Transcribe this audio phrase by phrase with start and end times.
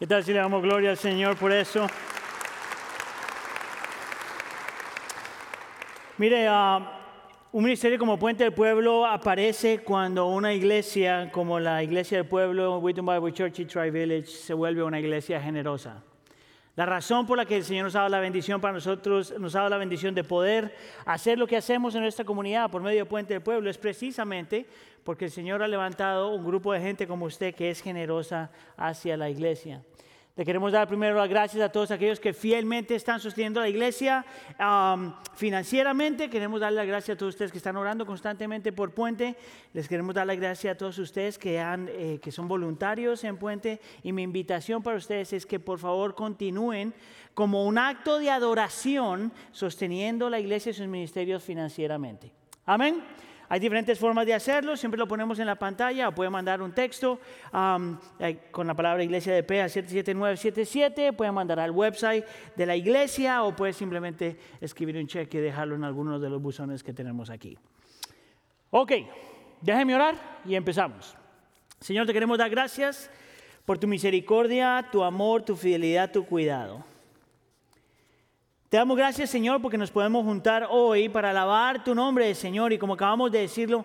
[0.00, 1.86] ¿Qué tal si le damos gloria al Señor por eso?
[6.16, 6.98] Mire, ah,
[7.52, 12.78] un ministerio como Puente del Pueblo aparece cuando una iglesia como la iglesia del pueblo,
[12.78, 16.02] Wheaton Bible Church y Tri Village, se vuelve una iglesia generosa.
[16.80, 19.54] La razón por la que el Señor nos ha dado la bendición para nosotros, nos
[19.54, 20.74] ha dado la bendición de poder
[21.04, 24.66] hacer lo que hacemos en nuestra comunidad por medio de Puente del Pueblo, es precisamente
[25.04, 29.18] porque el Señor ha levantado un grupo de gente como usted que es generosa hacia
[29.18, 29.82] la iglesia.
[30.40, 34.24] Le queremos dar primero las gracias a todos aquellos que fielmente están sosteniendo la iglesia
[35.34, 36.30] financieramente.
[36.30, 39.36] Queremos dar las gracias a todos ustedes que están orando constantemente por Puente.
[39.74, 43.36] Les queremos dar las gracias a todos ustedes que, han, eh, que son voluntarios en
[43.36, 43.82] Puente.
[44.02, 46.94] Y mi invitación para ustedes es que por favor continúen
[47.34, 52.32] como un acto de adoración sosteniendo la iglesia y sus ministerios financieramente.
[52.64, 53.04] Amén.
[53.52, 56.70] Hay diferentes formas de hacerlo, siempre lo ponemos en la pantalla o puede mandar un
[56.70, 57.18] texto
[58.20, 62.24] eh, con la palabra iglesia de P a 77977, puede mandar al website
[62.54, 66.40] de la iglesia o puede simplemente escribir un cheque y dejarlo en alguno de los
[66.40, 67.58] buzones que tenemos aquí.
[68.70, 68.92] Ok,
[69.60, 71.16] déjeme orar y empezamos.
[71.80, 73.10] Señor, te queremos dar gracias
[73.64, 76.84] por tu misericordia, tu amor, tu fidelidad, tu cuidado.
[78.70, 82.78] Te damos gracias, Señor, porque nos podemos juntar hoy para alabar tu nombre, Señor, y
[82.78, 83.84] como acabamos de decirlo,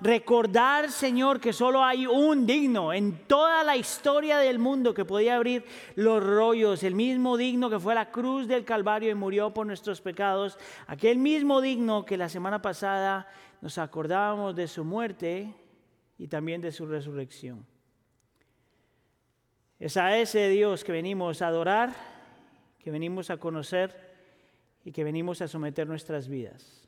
[0.00, 5.34] recordar, Señor, que solo hay un digno en toda la historia del mundo que podía
[5.34, 5.64] abrir
[5.96, 9.66] los rollos, el mismo digno que fue a la cruz del Calvario y murió por
[9.66, 13.26] nuestros pecados, aquel mismo digno que la semana pasada
[13.60, 15.52] nos acordábamos de su muerte
[16.18, 17.66] y también de su resurrección.
[19.80, 22.11] Es a ese Dios que venimos a adorar
[22.82, 23.94] que venimos a conocer
[24.84, 26.82] y que venimos a someter nuestras vidas.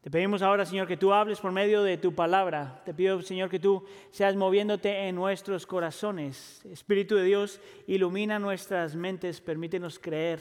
[0.00, 2.80] Te pedimos ahora, Señor, que tú hables por medio de tu palabra.
[2.84, 6.64] Te pido, Señor, que tú seas moviéndote en nuestros corazones.
[6.64, 10.40] Espíritu de Dios, ilumina nuestras mentes, permítenos creer,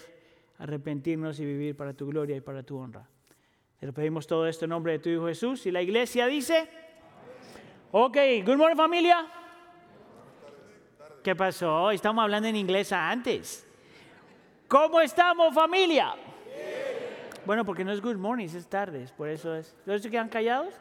[0.60, 3.06] arrepentirnos y vivir para tu gloria y para tu honra.
[3.80, 5.66] Te lo pedimos todo esto en nombre de tu Hijo Jesús.
[5.66, 6.70] Y la iglesia dice,
[7.92, 9.28] ok, good morning familia.
[11.22, 11.92] ¿Qué pasó?
[11.92, 13.67] Estamos hablando en inglés antes.
[14.68, 16.14] ¿Cómo estamos familia?
[17.46, 19.74] Bueno, porque no es good morning, es tarde, por eso es.
[19.86, 20.74] ¿Los que quedan callados?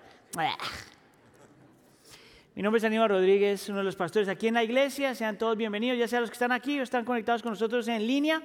[2.57, 5.15] Mi nombre es Aníbal Rodríguez, uno de los pastores aquí en la iglesia.
[5.15, 8.05] Sean todos bienvenidos, ya sea los que están aquí o están conectados con nosotros en
[8.05, 8.43] línea.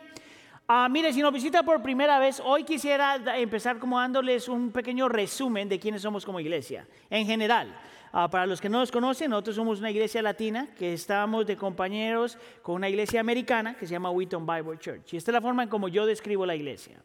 [0.68, 5.09] Ah, mire, si nos visita por primera vez, hoy quisiera empezar como dándoles un pequeño
[5.09, 7.75] resumen de quiénes somos como iglesia, en general.
[8.13, 11.55] Ah, para los que no nos conocen, nosotros somos una iglesia latina que estamos de
[11.55, 15.13] compañeros con una iglesia americana que se llama Wheaton Bible Church.
[15.13, 16.97] Y esta es la forma en como yo describo la iglesia.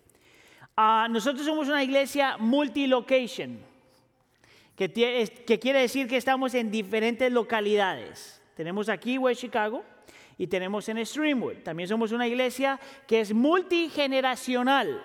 [0.76, 3.58] Ah, nosotros somos una iglesia multi-location,
[4.74, 4.92] que,
[5.46, 8.42] que quiere decir que estamos en diferentes localidades.
[8.56, 9.84] Tenemos aquí West Chicago
[10.36, 11.58] y tenemos en Streamwood.
[11.62, 15.02] También somos una iglesia que es multigeneracional.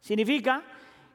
[0.00, 0.64] Significa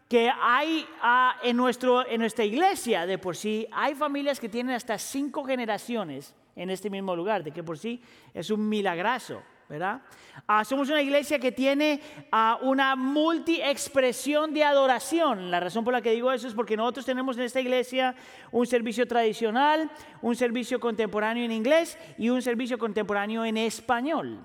[0.08, 4.76] que hay ah, en, nuestro, en nuestra iglesia de por sí, hay familias que tienen
[4.76, 8.02] hasta cinco generaciones en este mismo lugar, de que por sí
[8.34, 10.02] es un milagrazo, ¿verdad?
[10.48, 12.00] Ah, somos una iglesia que tiene
[12.32, 15.50] uh, una multi-expresión de adoración.
[15.50, 18.16] La razón por la que digo eso es porque nosotros tenemos en esta iglesia
[18.52, 19.90] un servicio tradicional,
[20.22, 24.40] un servicio contemporáneo en inglés y un servicio contemporáneo en español.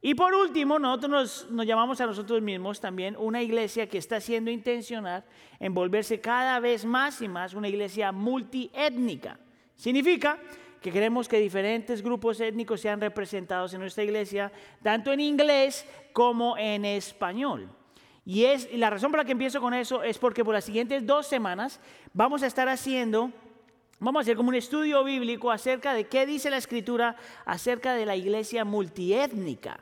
[0.00, 4.48] Y por último, nosotros nos, llamamos a nosotros mismos también una iglesia que está siendo
[4.50, 5.24] intencional
[5.58, 9.40] en volverse cada vez más y más una iglesia multiétnica.
[9.74, 10.38] Significa
[10.80, 14.52] que queremos que diferentes grupos étnicos sean representados en nuestra iglesia,
[14.84, 17.68] tanto en inglés como en español.
[18.24, 21.04] Y es la razón por la que empiezo con eso es porque por las siguientes
[21.04, 21.80] dos semanas
[22.12, 23.32] vamos a estar haciendo
[24.00, 28.06] Vamos a hacer como un estudio bíblico acerca de qué dice la escritura acerca de
[28.06, 29.80] la iglesia multiétnica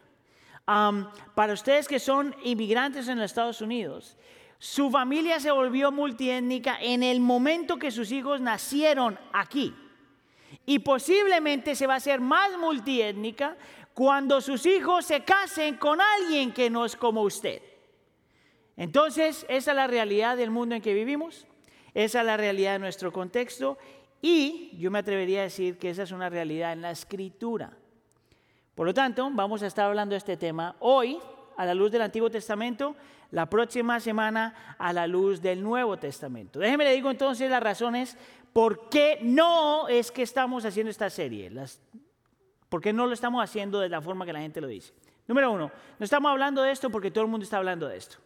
[0.66, 4.16] para ustedes que son inmigrantes en los Estados Unidos,
[4.58, 9.74] su familia se volvió multiétnica en el momento que sus hijos nacieron aquí.
[10.64, 13.56] Y posiblemente se va a hacer más multiétnica
[13.94, 17.62] cuando sus hijos se casen con alguien que no es como usted.
[18.76, 21.46] Entonces, esa es la realidad del mundo en que vivimos,
[21.94, 23.78] esa es la realidad de nuestro contexto
[24.20, 27.76] y yo me atrevería a decir que esa es una realidad en la escritura.
[28.76, 31.18] Por lo tanto, vamos a estar hablando de este tema hoy
[31.56, 32.94] a la luz del Antiguo Testamento,
[33.30, 36.58] la próxima semana a la luz del Nuevo Testamento.
[36.58, 38.18] Déjeme le digo entonces las razones
[38.52, 41.80] por qué no es que estamos haciendo esta serie, las,
[42.68, 44.92] por qué no lo estamos haciendo de la forma que la gente lo dice.
[45.26, 48.18] Número uno, no estamos hablando de esto porque todo el mundo está hablando de esto.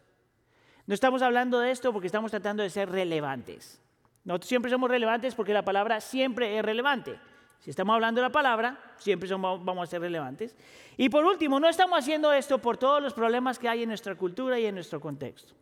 [0.85, 3.81] No estamos hablando de esto porque estamos tratando de ser relevantes.
[4.25, 7.21] Nosotros siempre somos relevantes porque la palabra siempre es relevante.
[7.61, 10.57] Si estamos hablando de la palabra, siempre vamos a ser relevantes.
[10.97, 14.15] Y por último, no estamos haciendo esto por todos los problemas que hay en nuestra
[14.15, 15.53] cultura y en nuestro contexto.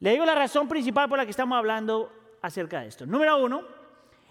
[0.00, 3.06] Le digo la razón principal por la que estamos hablando acerca de esto.
[3.06, 3.62] Número uno,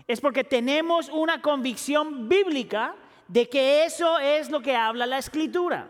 [0.05, 2.94] es porque tenemos una convicción bíblica
[3.29, 5.89] de que eso es lo que habla la escritura.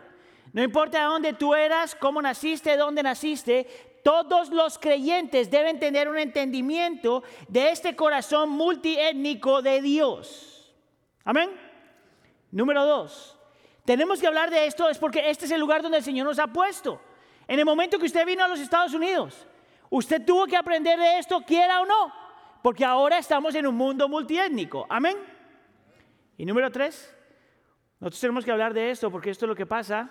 [0.52, 3.66] No importa de dónde tú eras, cómo naciste, dónde naciste,
[4.04, 10.51] todos los creyentes deben tener un entendimiento de este corazón multiétnico de Dios.
[11.24, 11.50] Amén.
[12.50, 13.38] Número dos,
[13.84, 16.38] tenemos que hablar de esto es porque este es el lugar donde el Señor nos
[16.38, 17.00] ha puesto.
[17.48, 19.46] En el momento que usted vino a los Estados Unidos,
[19.90, 22.12] usted tuvo que aprender de esto, quiera o no,
[22.62, 24.86] porque ahora estamos en un mundo multiétnico.
[24.88, 25.16] Amén.
[26.36, 27.14] Y número tres,
[27.98, 30.10] nosotros tenemos que hablar de esto porque esto es lo que pasa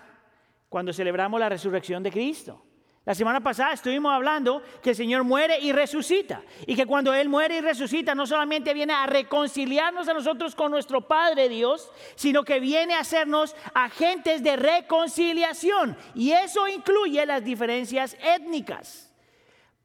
[0.68, 2.64] cuando celebramos la resurrección de Cristo.
[3.04, 6.42] La semana pasada estuvimos hablando que el Señor muere y resucita.
[6.66, 10.70] Y que cuando Él muere y resucita no solamente viene a reconciliarnos a nosotros con
[10.70, 15.96] nuestro Padre Dios, sino que viene a hacernos agentes de reconciliación.
[16.14, 19.12] Y eso incluye las diferencias étnicas.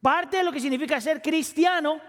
[0.00, 2.00] Parte de lo que significa ser cristiano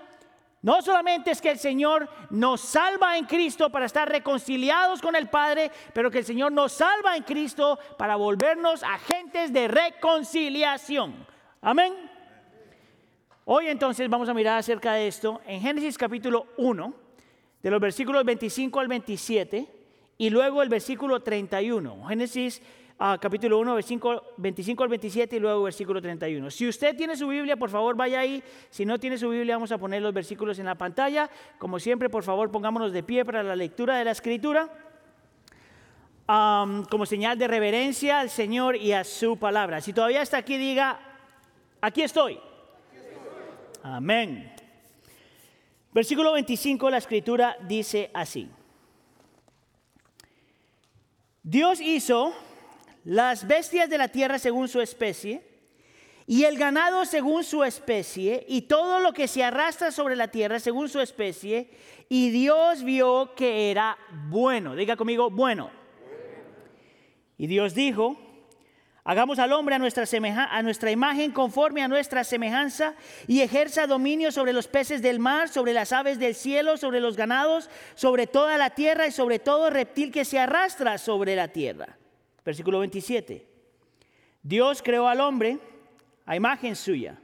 [0.61, 5.29] no solamente es que el Señor nos salva en Cristo para estar reconciliados con el
[5.29, 11.25] Padre, pero que el Señor nos salva en Cristo para volvernos agentes de reconciliación.
[11.61, 11.93] Amén.
[13.45, 16.93] Hoy entonces vamos a mirar acerca de esto en Génesis capítulo 1,
[17.63, 19.67] de los versículos 25 al 27
[20.17, 22.05] y luego el versículo 31.
[22.07, 22.61] Génesis
[22.99, 26.51] capítulo 1, versículo 25 al 27 y luego versículo 31.
[26.51, 28.43] Si usted tiene su Biblia, por favor vaya ahí.
[28.69, 31.29] Si no tiene su Biblia, vamos a poner los versículos en la pantalla.
[31.57, 34.69] Como siempre, por favor, pongámonos de pie para la lectura de la escritura.
[36.27, 39.79] como señal de reverencia al Señor y a su palabra.
[39.79, 40.99] Si todavía está aquí, diga,
[41.79, 42.37] aquí estoy.
[43.81, 44.51] Amén.
[45.93, 48.49] Versículo 25, la escritura dice así.
[51.41, 52.33] Dios hizo
[53.09, 55.41] las bestias de la tierra según su especie,
[56.27, 60.59] y el ganado según su especie, y todo lo que se arrastra sobre la tierra
[60.59, 61.71] según su especie,
[62.07, 63.97] y Dios vio que era
[64.27, 64.75] bueno.
[64.75, 65.71] Diga conmigo, bueno.
[67.35, 68.15] Y Dios dijo,
[69.03, 70.03] hagamos al hombre a nuestra,
[70.51, 72.93] a nuestra imagen conforme a nuestra semejanza,
[73.25, 77.17] y ejerza dominio sobre los peces del mar, sobre las aves del cielo, sobre los
[77.17, 81.97] ganados, sobre toda la tierra y sobre todo reptil que se arrastra sobre la tierra.
[82.43, 83.45] Versículo 27.
[84.41, 85.59] Dios creó al hombre
[86.25, 87.19] a imagen suya.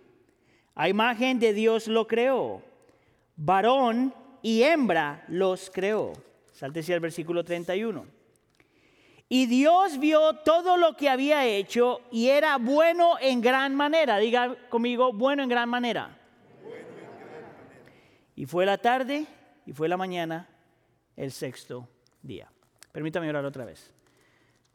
[0.74, 2.62] A imagen de Dios lo creó.
[3.36, 6.14] Varón y hembra los creó.
[6.52, 8.06] Sáltese al versículo 31.
[9.28, 14.18] Y Dios vio todo lo que había hecho y era bueno en gran manera.
[14.18, 16.18] Diga conmigo, bueno en gran manera.
[16.62, 17.54] Bueno en gran manera.
[18.36, 19.26] Y fue la tarde
[19.66, 20.48] y fue la mañana
[21.16, 21.90] el sexto
[22.22, 22.52] día.
[22.92, 23.95] Permítame orar otra vez.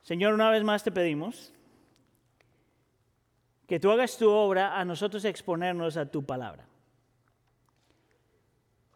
[0.02, 1.52] Señor, una vez más te pedimos
[3.66, 6.66] que tú hagas tu obra a nosotros exponernos a tu palabra.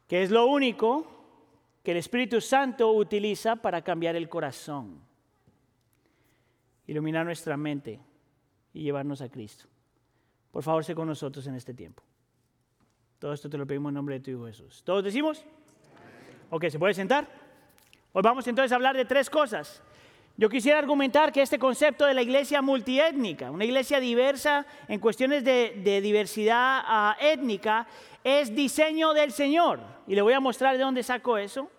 [0.09, 1.07] Que es lo único
[1.85, 5.01] que el Espíritu Santo utiliza para cambiar el corazón,
[6.87, 8.01] iluminar nuestra mente
[8.73, 9.67] y llevarnos a Cristo.
[10.51, 12.03] Por favor, sé con nosotros en este tiempo.
[13.19, 14.83] Todo esto te lo pedimos en nombre de tu Hijo Jesús.
[14.85, 15.45] ¿Todos decimos?
[16.51, 17.29] Ok, ¿se puede sentar?
[18.13, 19.83] Hoy vamos entonces a hablar de tres cosas.
[20.37, 25.45] Yo quisiera argumentar que este concepto de la iglesia multiétnica, una iglesia diversa en cuestiones
[25.45, 27.87] de, diversidad ah, étnica,
[28.25, 29.79] es diseño del Señor.
[30.09, 31.71] Y le voy a mostrar de dónde saco eso.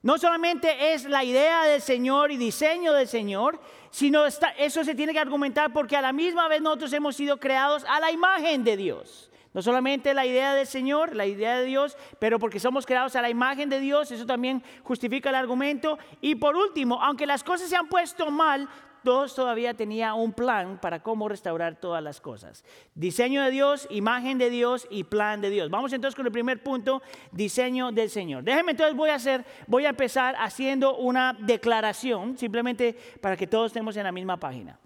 [0.00, 5.12] No solamente es la idea del Señor y diseño del Señor, sino eso se tiene
[5.12, 8.78] que argumentar porque a la misma vez nosotros hemos sido creados a la imagen de
[8.78, 9.31] Dios.
[9.54, 13.22] No solamente la idea del Señor, la idea de Dios, pero porque somos creados a
[13.22, 15.98] la imagen de Dios, eso también justifica el argumento.
[16.20, 18.68] Y por último, aunque las cosas se han puesto mal,
[19.02, 22.64] Dios todavía tenía un plan para cómo restaurar todas las cosas.
[22.94, 25.70] Diseño de Dios, imagen de Dios y plan de Dios.
[25.70, 28.44] Vamos entonces con el primer punto, diseño del Señor.
[28.44, 33.66] Déjenme entonces voy a hacer, voy a empezar haciendo una declaración, simplemente para que todos
[33.66, 34.78] estemos en la misma página.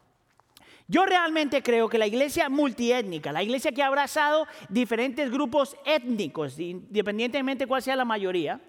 [0.89, 6.59] Yo realmente creo que la iglesia multiétnica, la iglesia que ha abrazado diferentes grupos étnicos,
[6.61, 8.61] independientemente cuál sea la mayoría,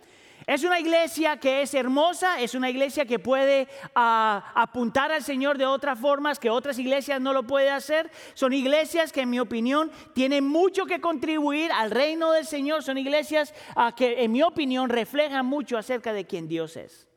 [0.47, 5.57] es una iglesia que es hermosa, es una iglesia que puede ah, apuntar al Señor
[5.57, 8.09] de otras formas que otras iglesias no lo pueden hacer.
[8.33, 12.81] Son iglesias que en mi opinión tienen mucho que contribuir al reino del Señor.
[12.81, 17.07] Son iglesias ah, que en mi opinión reflejan mucho acerca de quién Dios es.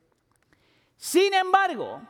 [0.97, 2.03] Sin embargo,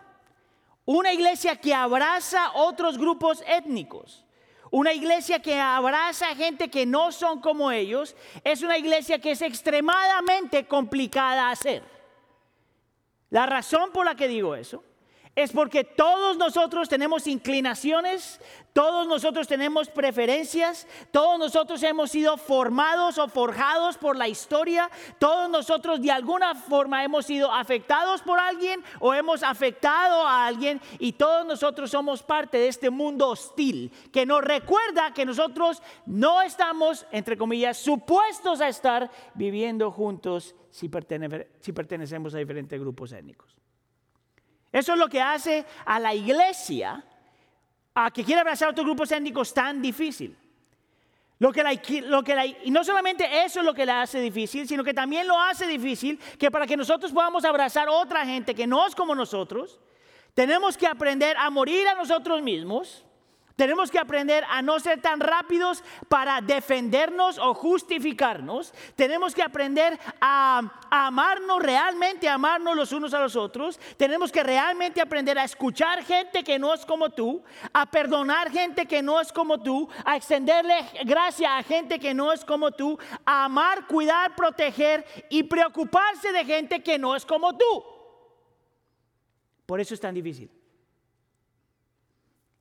[0.92, 4.24] una iglesia que abraza otros grupos étnicos.
[4.72, 8.16] Una iglesia que abraza a gente que no son como ellos.
[8.42, 11.84] Es una iglesia que es extremadamente complicada a hacer.
[13.30, 14.82] La razón por la que digo eso
[15.42, 18.40] es porque todos nosotros tenemos inclinaciones,
[18.72, 25.50] todos nosotros tenemos preferencias, todos nosotros hemos sido formados o forjados por la historia, todos
[25.50, 31.12] nosotros de alguna forma hemos sido afectados por alguien o hemos afectado a alguien y
[31.12, 37.06] todos nosotros somos parte de este mundo hostil que nos recuerda que nosotros no estamos,
[37.10, 43.59] entre comillas, supuestos a estar viviendo juntos si, pertenecemos a diferentes grupos étnicos.
[44.72, 47.04] Eso es lo que hace a la iglesia,
[47.94, 50.36] a que quiere abrazar a otros grupos étnicos, tan difícil.
[51.38, 54.84] Lo que lo que y no solamente eso es lo que la hace difícil, sino
[54.84, 58.66] que también lo hace difícil que para que nosotros podamos abrazar a otra gente que
[58.66, 59.80] no es como nosotros,
[60.34, 63.06] tenemos que aprender a morir a nosotros mismos
[63.60, 68.72] tenemos que aprender a no ser tan rápidos para defendernos o justificarnos.
[68.96, 73.78] Tenemos que aprender a, amarnos realmente, amarnos los unos a los otros.
[73.98, 78.86] Tenemos que realmente aprender a escuchar gente que no es como tú, a perdonar gente
[78.86, 82.98] que no es como tú, a extenderle gracia a gente que no es como tú,
[83.26, 87.84] a amar, cuidar, proteger y preocuparse de gente que no es como tú.
[89.66, 90.50] Por eso es tan difícil.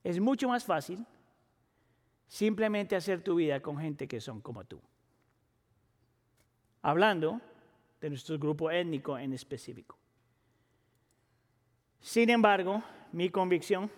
[0.03, 1.06] Es mucho más fácil
[2.27, 4.79] simplemente hacer tu vida con gente que son como tú.
[6.82, 7.41] Hablando
[8.00, 9.98] de nuestro grupo étnico en específico.
[12.00, 13.91] Sin embargo, mi convicción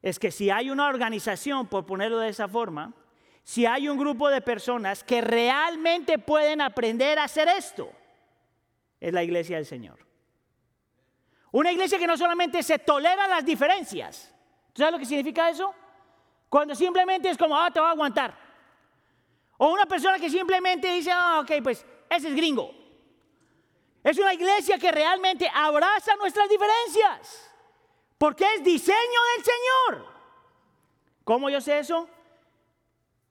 [0.00, 2.94] es que si hay una organización, por ponerlo de esa forma,
[3.42, 7.90] si hay un grupo de personas que realmente pueden aprender a hacer esto,
[8.98, 9.98] es la iglesia del Señor.
[11.52, 14.34] Una iglesia que no solamente se tolera las diferencias,
[14.76, 15.74] ¿Sabes lo que significa eso?
[16.50, 18.36] Cuando simplemente es como, ah, te voy a aguantar.
[19.56, 22.74] O una persona que simplemente dice, ah, ok, pues ese es gringo.
[24.04, 27.50] Es una iglesia que realmente abraza nuestras diferencias.
[28.18, 30.06] Porque es diseño del Señor.
[31.24, 32.08] ¿Cómo yo sé eso?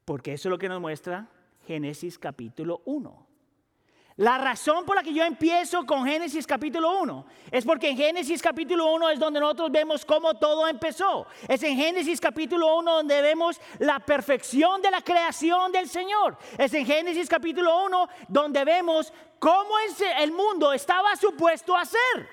[0.04, 1.28] Porque eso es lo que nos muestra
[1.66, 3.25] Génesis capítulo 1.
[4.18, 8.42] La razón por la que yo empiezo con Génesis capítulo 1 es porque en Génesis
[8.42, 11.28] capítulo 1 es donde nosotros vemos cómo todo empezó.
[11.50, 16.38] Es en Génesis capítulo 1 donde vemos la perfección de la creación del Señor.
[16.58, 19.76] Es en Génesis capítulo 1 donde vemos cómo
[20.18, 22.30] el mundo estaba supuesto a ser.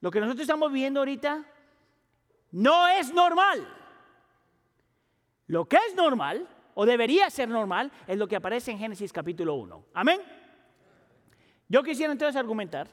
[0.00, 1.44] Lo que nosotros estamos viendo ahorita
[2.52, 3.68] no es normal.
[5.48, 9.54] Lo que es normal, o debería ser normal, es lo que aparece en Génesis capítulo
[9.54, 9.84] 1.
[9.92, 10.35] Amén.
[11.68, 12.88] Yo quisiera entonces argumentar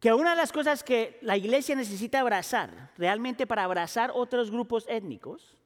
[0.00, 4.84] que una de las cosas que la iglesia necesita abrazar, realmente para abrazar otros grupos
[4.88, 5.56] étnicos,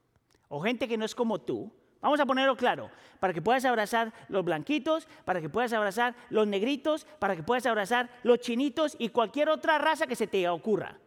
[0.49, 1.71] o gente que no es como tú,
[2.01, 6.47] vamos a ponerlo claro, para que puedas abrazar los blanquitos, para que puedas abrazar los
[6.47, 10.99] negritos, para que puedas abrazar los chinitos y cualquier otra raza que se te ocurra.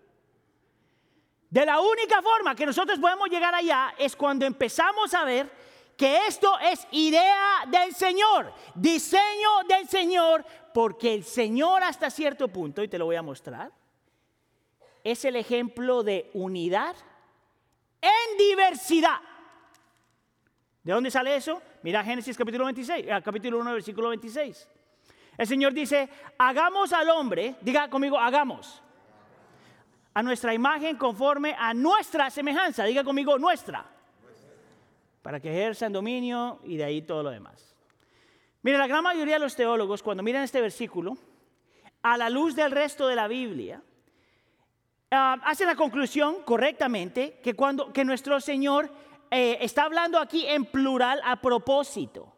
[1.50, 5.50] De la única forma que nosotros podemos llegar allá es cuando empezamos a ver
[5.98, 12.84] que esto es idea del Señor, diseño del Señor, porque el Señor hasta cierto punto,
[12.84, 13.72] y te lo voy a mostrar,
[15.04, 16.96] es el ejemplo de unidad
[18.02, 19.20] en diversidad.
[20.84, 21.62] ¿De dónde sale eso?
[21.84, 24.70] Mira Génesis capítulo 26, eh, capítulo 1, versículo 26.
[25.38, 28.82] El Señor dice, hagamos al hombre, diga conmigo, hagamos,
[30.14, 33.95] a nuestra imagen conforme a nuestra semejanza, diga conmigo, nuestra
[35.26, 37.76] para que ejerzan dominio y de ahí todo lo demás.
[38.62, 41.18] Mire, la gran mayoría de los teólogos, cuando miran este versículo,
[42.04, 43.82] a la luz del resto de la Biblia,
[45.10, 48.92] ah, hacen la conclusión correctamente que, cuando, que nuestro Señor
[49.32, 52.32] eh, está hablando aquí en plural a propósito.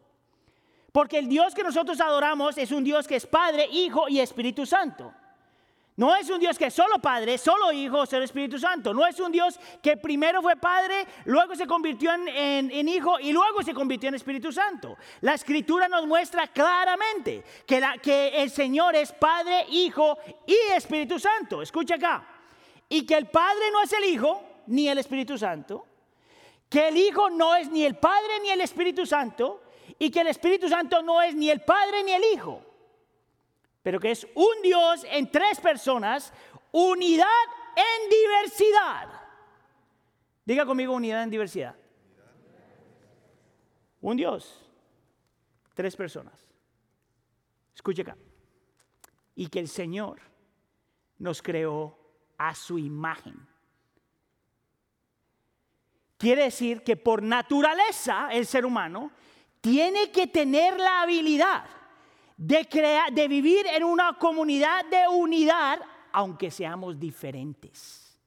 [0.90, 4.64] Porque el Dios que nosotros adoramos es un Dios que es Padre, Hijo y Espíritu
[4.64, 5.12] Santo.
[5.98, 8.94] No es un Dios que es solo Padre, solo Hijo, solo Espíritu Santo.
[8.94, 13.64] No es un Dios que primero fue Padre, luego se convirtió en, Hijo y luego
[13.64, 14.96] se convirtió en Espíritu Santo.
[15.22, 21.62] La Escritura nos muestra claramente que el Señor es Padre, Hijo y Espíritu Santo.
[21.62, 22.24] Escucha acá.
[22.88, 25.84] Y que el Padre no es el Hijo ni el Espíritu Santo.
[26.70, 29.62] Que el Hijo no es ni el Padre ni el Espíritu Santo.
[29.98, 32.67] Y que el Espíritu Santo no es ni el Padre ni el Hijo
[33.82, 36.32] pero que es un Dios en tres personas,
[36.72, 37.26] unidad
[37.76, 39.08] en diversidad.
[40.44, 41.76] Diga conmigo unidad en diversidad.
[44.00, 44.64] Un Dios,
[45.74, 46.46] tres personas.
[47.74, 48.16] Escuche acá.
[49.34, 50.20] Y que el Señor
[51.18, 51.98] nos creó
[52.36, 53.46] a su imagen.
[56.16, 59.12] Quiere decir que por naturaleza el ser humano
[59.60, 61.77] tiene que tener la habilidad
[62.38, 62.66] de,
[63.12, 65.80] de vivir en una comunidad de unidad,
[66.12, 68.18] aunque seamos diferentes.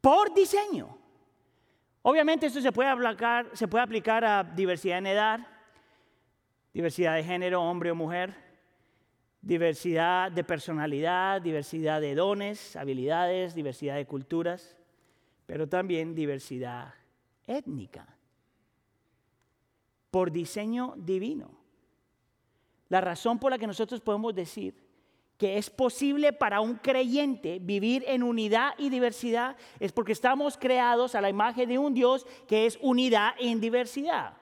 [0.00, 0.98] Por diseño.
[2.02, 5.46] Obviamente esto se puede, aplicar, se puede aplicar a diversidad en edad,
[6.72, 8.34] diversidad de género, hombre o mujer,
[9.40, 14.76] diversidad de personalidad, diversidad de dones, habilidades, diversidad de culturas,
[15.46, 16.94] pero también diversidad
[17.46, 18.06] étnica,
[20.10, 21.63] por diseño divino.
[22.94, 24.72] La razón por la que nosotros podemos decir
[25.36, 31.16] que es posible para un creyente vivir en unidad y diversidad es porque estamos creados
[31.16, 34.36] a la imagen de un Dios que es unidad en diversidad.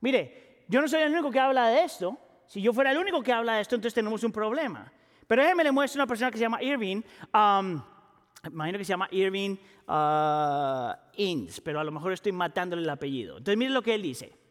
[0.00, 2.16] Mire, yo no soy el único que habla de esto.
[2.46, 4.92] Si yo fuera el único que habla de esto, entonces tenemos un problema.
[5.26, 7.02] Pero déjeme le muestro una persona que se llama Irving.
[7.34, 7.82] Um,
[8.44, 9.56] imagino que se llama Irving
[9.88, 13.38] uh, Inns, pero a lo mejor estoy matándole el apellido.
[13.38, 14.47] Entonces, mire lo que él dice.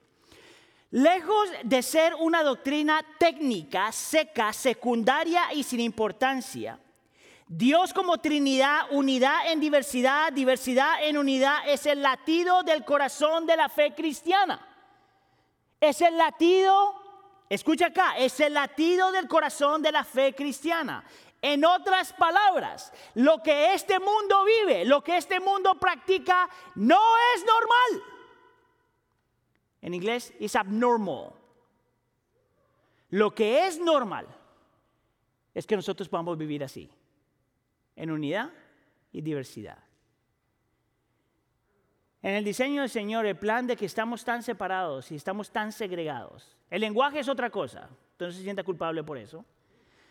[0.91, 6.79] Lejos de ser una doctrina técnica, seca, secundaria y sin importancia,
[7.49, 13.55] Dios como Trinidad, unidad en diversidad, diversidad en unidad, es el latido del corazón de
[13.55, 14.65] la fe cristiana.
[15.79, 16.93] Es el latido,
[17.49, 21.03] escucha acá, es el latido del corazón de la fe cristiana.
[21.41, 26.99] En otras palabras, lo que este mundo vive, lo que este mundo practica, no
[27.35, 28.16] es normal.
[29.81, 31.31] En inglés es abnormal.
[33.09, 34.27] Lo que es normal
[35.53, 36.89] es que nosotros podamos vivir así,
[37.95, 38.51] en unidad
[39.11, 39.79] y diversidad.
[42.21, 45.71] En el diseño del Señor, el plan de que estamos tan separados y estamos tan
[45.71, 46.57] segregados.
[46.69, 49.45] El lenguaje es otra cosa, entonces se sienta culpable por eso.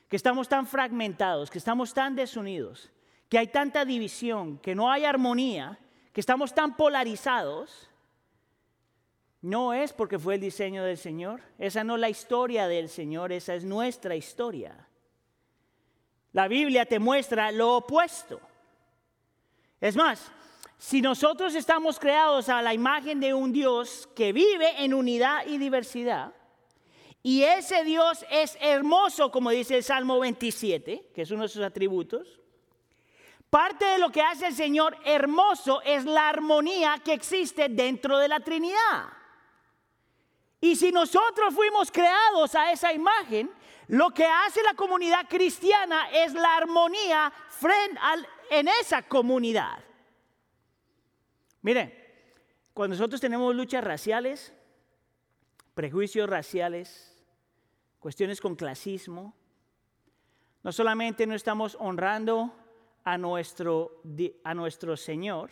[0.09, 2.91] Que estamos tan fragmentados, que estamos tan desunidos,
[3.29, 5.79] que hay tanta división, que no hay armonía,
[6.13, 7.91] que estamos tan polarizados
[9.43, 11.41] no es porque fue el diseño del Señor.
[11.59, 14.89] Esa no es la historia del Señor, esa es nuestra historia.
[16.33, 18.41] La Biblia te muestra lo opuesto.
[19.81, 20.31] Es más,
[20.79, 25.59] si nosotros estamos creados a la imagen de un Dios que vive en unidad y
[25.59, 26.33] diversidad,
[27.23, 31.63] y ese Dios es hermoso, como dice el Salmo 27, que es uno de sus
[31.63, 32.41] atributos,
[33.51, 38.29] parte de lo que hace el Señor hermoso es la armonía que existe dentro de
[38.29, 39.07] la Trinidad.
[40.61, 43.51] Y si nosotros fuimos creados a esa imagen,
[43.89, 48.01] lo que hace la comunidad cristiana es la armonía frente
[48.51, 49.79] en esa comunidad.
[51.63, 52.07] Mire,
[52.73, 54.53] cuando nosotros tenemos luchas raciales,
[55.75, 57.13] prejuicios raciales,
[57.99, 59.35] cuestiones con clasismo,
[60.63, 62.53] no solamente no estamos honrando
[63.05, 64.03] a nuestro,
[64.43, 65.51] a nuestro Señor,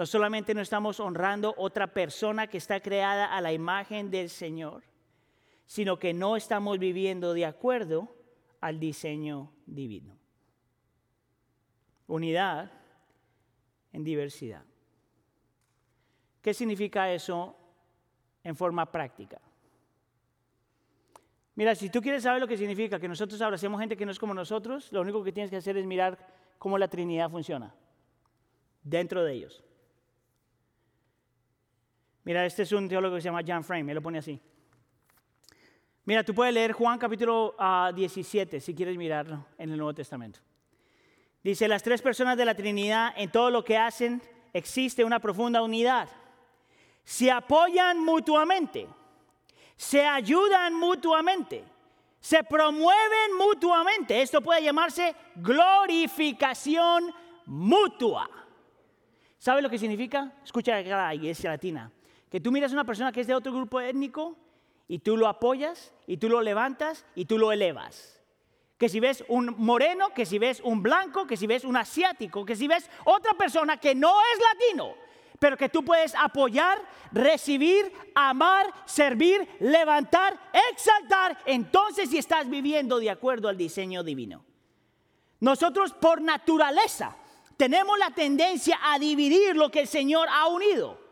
[0.00, 4.82] no solamente no estamos honrando otra persona que está creada a la imagen del Señor,
[5.66, 8.08] sino que no estamos viviendo de acuerdo
[8.62, 10.16] al diseño divino.
[12.06, 12.72] Unidad
[13.92, 14.64] en diversidad.
[16.40, 17.54] ¿Qué significa eso
[18.42, 19.38] en forma práctica?
[21.56, 24.18] Mira, si tú quieres saber lo que significa que nosotros abracemos gente que no es
[24.18, 26.16] como nosotros, lo único que tienes que hacer es mirar
[26.56, 27.74] cómo la Trinidad funciona
[28.82, 29.62] dentro de ellos.
[32.24, 34.40] Mira, este es un teólogo que se llama John Frame, él lo pone así.
[36.04, 37.54] Mira, tú puedes leer Juan capítulo
[37.94, 40.40] 17 ah, si quieres mirarlo en el Nuevo Testamento.
[41.42, 44.20] Dice, las tres personas de la Trinidad en todo lo que hacen
[44.52, 46.08] existe una profunda unidad.
[47.04, 48.86] Se apoyan mutuamente,
[49.76, 51.64] se ayudan mutuamente,
[52.18, 54.20] se promueven mutuamente.
[54.20, 57.14] Esto puede llamarse glorificación
[57.46, 58.28] mutua.
[59.38, 60.34] ¿Sabe lo que significa?
[60.44, 61.90] Escucha la iglesia latina
[62.30, 64.36] que tú miras a una persona que es de otro grupo étnico
[64.86, 68.20] y tú lo apoyas y tú lo levantas y tú lo elevas.
[68.78, 72.46] Que si ves un moreno, que si ves un blanco, que si ves un asiático,
[72.46, 74.94] que si ves otra persona que no es latino,
[75.38, 76.80] pero que tú puedes apoyar,
[77.12, 80.38] recibir, amar, servir, levantar,
[80.70, 84.44] exaltar, entonces si estás viviendo de acuerdo al diseño divino.
[85.40, 87.16] Nosotros por naturaleza
[87.56, 91.09] tenemos la tendencia a dividir lo que el Señor ha unido.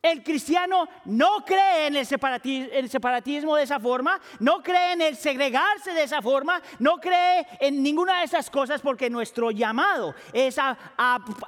[0.00, 5.92] El cristiano no cree en el, separatismo, de esa forma, no cree en el segregarse
[5.92, 10.78] de esa forma, no cree en ninguna de esas cosas porque nuestro llamado es a,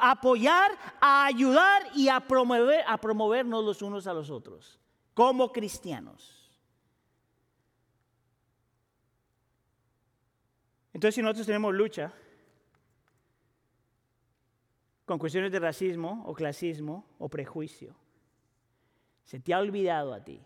[0.01, 4.81] apoyar, a ayudar y a, promover, a promovernos los unos a los otros
[5.15, 6.51] como cristianos.
[10.93, 12.13] Entonces si nosotros tenemos lucha
[15.05, 18.00] con cuestiones de racismo o clasismo o prejuicio,
[19.31, 20.41] se te ha olvidado a ti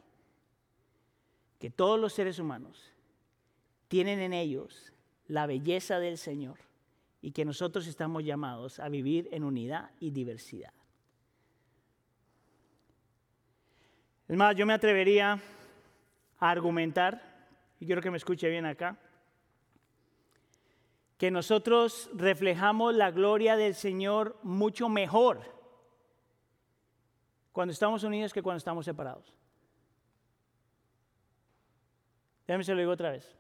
[1.58, 2.92] que todos los seres humanos
[3.88, 4.92] tienen en ellos
[5.26, 6.58] la belleza del Señor
[7.22, 10.74] y que nosotros estamos llamados a vivir en unidad y diversidad.
[14.28, 15.40] Es más, yo me atrevería
[16.38, 17.22] a argumentar,
[17.80, 18.98] y quiero que me escuche bien acá,
[21.16, 25.53] que nosotros reflejamos la gloria del Señor mucho mejor
[27.54, 29.32] cuando estamos unidos que cuando estamos separados.
[32.48, 33.32] Déjame se lo digo otra vez.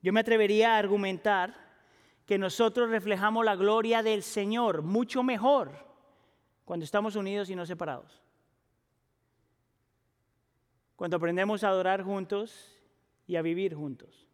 [0.00, 1.54] Yo me atrevería a argumentar
[2.24, 5.72] que nosotros reflejamos la gloria del Señor mucho mejor
[6.64, 8.22] cuando estamos unidos y no separados.
[10.96, 12.80] Cuando aprendemos a adorar juntos
[13.26, 14.26] y a vivir juntos.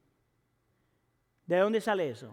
[1.47, 2.33] ¿De dónde sale eso?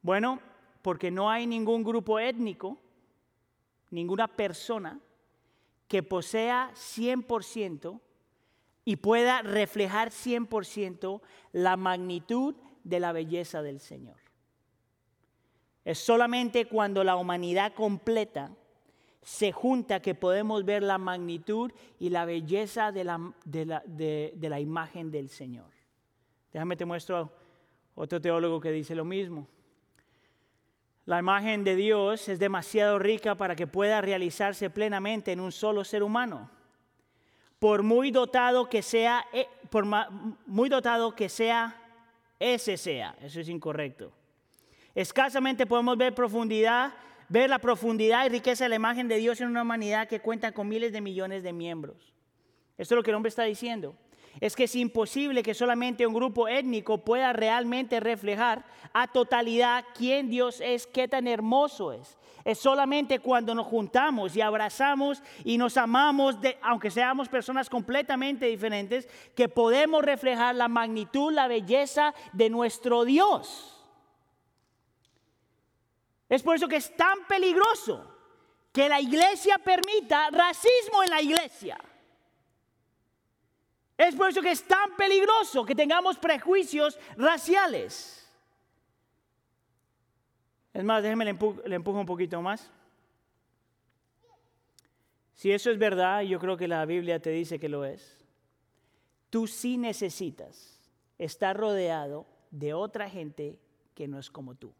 [0.00, 0.40] Bueno,
[0.80, 2.78] porque no hay ningún grupo étnico,
[3.94, 5.00] ninguna persona
[5.88, 8.00] que posea 100%
[8.84, 11.20] y pueda reflejar 100%
[11.52, 14.16] la magnitud de la belleza del Señor.
[15.84, 18.50] Es solamente cuando la humanidad completa
[19.22, 25.10] se junta que podemos ver la magnitud y la belleza de la, de la, imagen
[25.10, 25.70] del Señor.
[26.52, 27.32] Déjame te muestro
[27.94, 29.48] otro teólogo que dice lo mismo.
[31.06, 35.84] La imagen de Dios es demasiado rica para que pueda realizarse plenamente en un solo
[35.84, 36.50] ser humano.
[37.58, 39.84] Por muy dotado que sea, eh, por
[40.46, 41.76] muy dotado que sea
[42.38, 43.14] ese sea.
[43.20, 44.12] Eso es incorrecto.
[44.94, 46.94] Escasamente podemos ver profundidad,
[47.28, 50.52] ver la profundidad y riqueza de la imagen de Dios en una humanidad que cuenta
[50.52, 52.14] con miles de millones de miembros.
[52.78, 53.94] Esto es lo que el hombre está diciendo
[54.40, 60.28] es que es imposible que solamente un grupo étnico pueda realmente reflejar a totalidad quién
[60.28, 62.16] Dios es, qué tan hermoso es.
[62.44, 69.08] Es solamente cuando nos juntamos y abrazamos y nos amamos, aunque seamos personas completamente diferentes,
[69.34, 73.70] que podemos reflejar la magnitud, la belleza de nuestro Dios.
[76.28, 78.12] Es por eso que es tan peligroso
[78.72, 81.78] que la iglesia permita racismo en la iglesia.
[83.96, 88.28] Es por eso que es tan peligroso que tengamos prejuicios raciales.
[90.72, 91.30] Es más, déjeme le,
[91.76, 92.70] empujo un poquito más.
[95.34, 98.18] Si eso es verdad, yo creo que la Biblia te dice que lo es.
[99.30, 100.80] Tú sí necesitas
[101.18, 103.58] estar rodeado de otra gente
[103.94, 104.74] que no es como tú.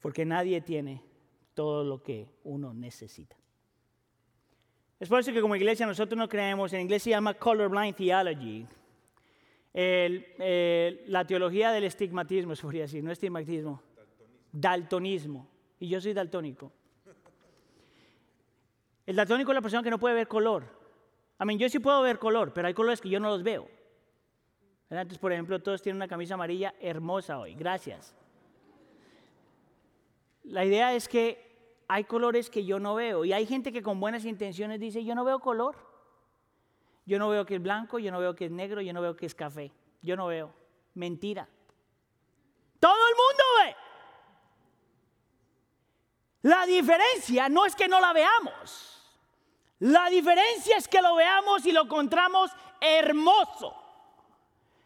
[0.00, 1.02] Porque nadie tiene
[1.54, 3.36] todo lo que uno necesita.
[4.98, 8.66] Es por eso que como iglesia nosotros no creemos, en inglés se llama colorblind theology.
[9.76, 13.82] la teología del estigmatismo, se podría decir, no estigmatismo,
[14.50, 15.48] daltonismo.
[15.78, 16.72] Y yo soy daltónico.
[19.04, 20.64] El daltónico es la persona que no puede ver color.
[21.38, 23.68] A mí, yo sí puedo ver color, pero hay colores que yo no los veo.
[24.88, 27.54] Entonces, por ejemplo, todos tienen una camisa amarilla hermosa hoy.
[27.54, 28.14] Gracias.
[30.44, 31.45] La idea es que
[31.88, 33.24] hay colores que yo no veo.
[33.24, 35.76] Y hay gente que con buenas intenciones dice, yo no veo color.
[37.04, 39.16] Yo no veo que es blanco, yo no veo que es negro, yo no veo
[39.16, 39.72] que es café.
[40.02, 40.52] Yo no veo.
[40.94, 41.48] Mentira.
[42.80, 43.76] Todo el mundo ve.
[46.42, 48.92] La diferencia no es que no la veamos.
[49.80, 53.74] La diferencia es que lo veamos y lo encontramos hermoso.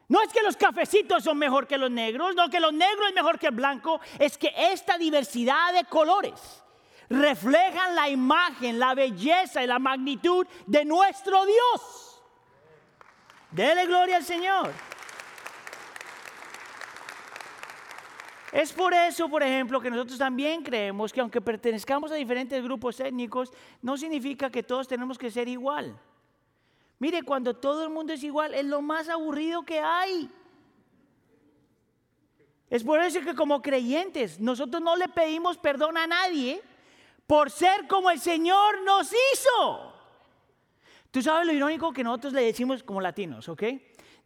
[0.09, 3.15] No es que los cafecitos son mejor que los negros, no que los negros es
[3.15, 6.65] mejor que el blanco, es que esta diversidad de colores
[7.11, 12.23] reflejan la imagen, la belleza y la magnitud de nuestro Dios.
[13.51, 14.73] Dele gloria al Señor.
[18.53, 22.99] Es por eso, por ejemplo, que nosotros también creemos que aunque pertenezcamos a diferentes grupos
[23.01, 25.99] étnicos, no significa que todos tenemos que ser igual.
[26.99, 30.31] Mire, cuando todo el mundo es igual, es lo más aburrido que hay.
[32.69, 36.63] Es por eso que como creyentes nosotros no le pedimos perdón a nadie
[37.31, 39.95] por ser como el Señor nos hizo.
[41.13, 43.63] Tú sabes lo irónico que nosotros le decimos como latinos, ¿ok?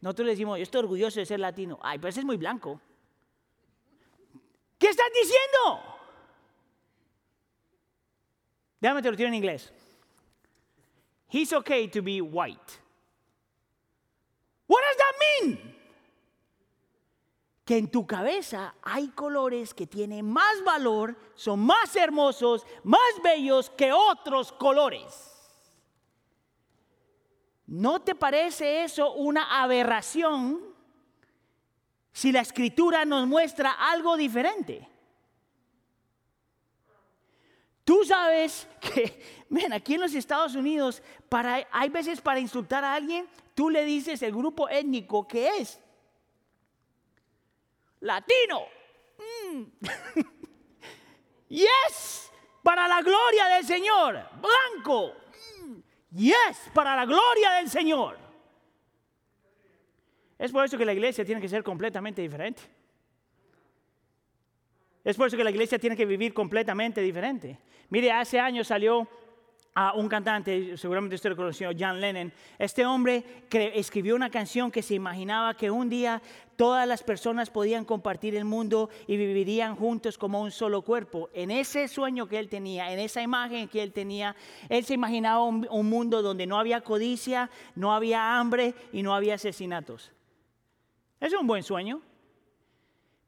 [0.01, 1.77] Nosotros le decimos, yo estoy orgulloso de ser latino.
[1.83, 2.81] Ay, pero ese es muy blanco.
[4.79, 5.83] ¿Qué estás diciendo?
[8.81, 9.71] Déjame te lo tiro en inglés.
[11.29, 12.79] He's okay to be white.
[14.65, 15.13] What does that
[15.43, 15.75] mean?
[17.65, 23.71] Que en tu cabeza hay colores que tienen más valor, son más hermosos, más bellos
[23.71, 25.31] que otros colores.
[27.65, 30.61] ¿No te parece eso una aberración
[32.13, 34.87] si la escritura nos muestra algo diferente?
[37.83, 41.01] Tú sabes que, ven, aquí en los Estados Unidos,
[41.71, 45.79] hay veces para insultar a alguien, tú le dices el grupo étnico que es.
[48.01, 48.67] Latino.
[49.17, 49.63] Mm.
[51.49, 52.31] yes,
[52.63, 54.19] para la gloria del Señor.
[54.41, 55.13] Blanco.
[55.63, 55.79] Mm.
[56.15, 58.17] Yes, para la gloria del Señor.
[60.37, 62.61] Es por eso que la iglesia tiene que ser completamente diferente.
[65.03, 67.59] Es por eso que la iglesia tiene que vivir completamente diferente.
[67.89, 69.07] Mire, hace años salió
[69.77, 72.31] a un cantante, seguramente usted lo conoció, John Lennon.
[72.57, 76.21] Este hombre escribió una canción que se imaginaba que un día
[76.55, 81.29] todas las personas podían compartir el mundo y vivirían juntos como un solo cuerpo.
[81.33, 84.33] En ese sueño que él tenía, en esa imagen que él tenía,
[84.69, 89.13] él se imaginaba un, un mundo donde no había codicia, no había hambre y no
[89.13, 90.13] había asesinatos.
[91.19, 92.01] Es un buen sueño.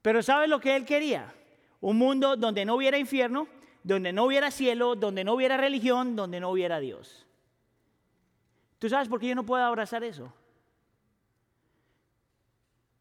[0.00, 1.34] Pero ¿sabe lo que él quería?
[1.82, 3.48] Un mundo donde no hubiera infierno,
[3.88, 7.26] donde no hubiera cielo, donde no hubiera religión, donde no hubiera Dios.
[8.78, 10.30] ¿Tú sabes por qué yo no puedo abrazar eso?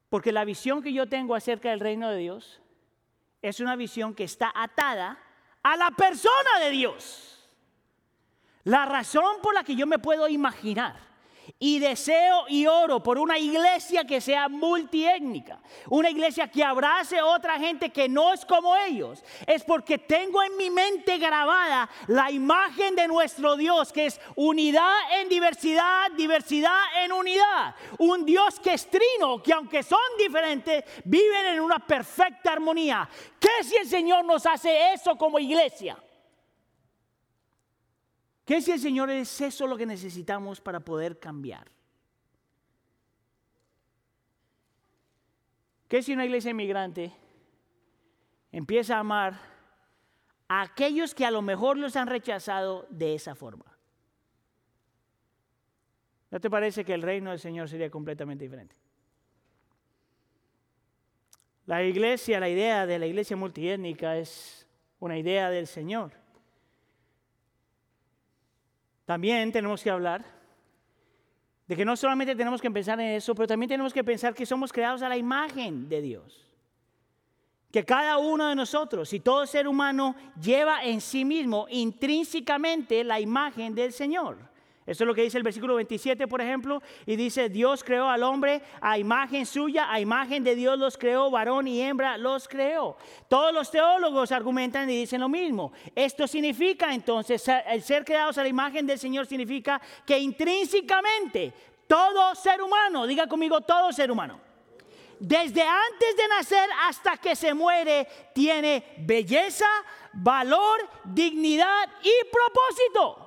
[0.08, 2.62] Porque la visión que yo tengo acerca del reino de Dios
[3.41, 5.19] es una visión que está atada
[5.62, 7.50] a la persona de Dios.
[8.63, 10.95] La razón por la que yo me puedo imaginar
[11.60, 17.26] y deseo y oro por una iglesia que sea multiétnica, una iglesia que abrace a
[17.26, 19.24] otra gente que no es como ellos.
[19.46, 25.20] Es porque tengo en mi mente grabada la imagen de nuestro Dios, que es unidad
[25.20, 27.76] en diversidad, diversidad en unidad.
[28.00, 33.08] Un Dios que es trino, que aunque son diferentes, viven en una perfecta armonía.
[33.40, 35.98] ¿Qué si el Señor nos hace eso como iglesia?
[38.48, 41.70] ¿Qué si el Señor es eso lo que necesitamos para poder cambiar?
[45.90, 47.12] ¿Qué si una iglesia inmigrante
[48.54, 49.38] empieza a amar
[50.48, 53.66] a aquellos que a lo mejor los han rechazado de esa forma?
[56.32, 58.78] ¿No te parece que el reino del Señor sería completamente diferente?
[61.66, 64.66] La iglesia, la idea de la iglesia multiétnica es
[65.00, 66.27] una idea del Señor.
[69.08, 70.26] También tenemos que hablar
[71.65, 74.46] de que no solamente tenemos que pensar en eso, pero también tenemos que pensar que
[74.46, 76.46] somos creados a la imagen de Dios.
[77.72, 83.22] Que cada uno de nosotros y todo ser humano lleva en sí mismo intrínsecamente la
[83.22, 84.39] imagen del Señor.
[84.88, 88.23] Eso es lo que dice el versículo 27, por ejemplo, y dice, Dios creó al
[88.23, 92.95] hombre a imagen suya, a imagen de Dios los creó, varón y hembra los creó.
[93.28, 95.73] Todos los teólogos argumentan y dicen lo mismo.
[95.93, 101.54] Esto significa entonces, el ser creados a la imagen del Señor significa que intrínsecamente
[101.86, 104.39] todo ser humano, diga conmigo todo ser humano,
[105.19, 109.67] desde antes de nacer hasta que se muere, tiene belleza,
[110.13, 113.27] valor, dignidad y propósito.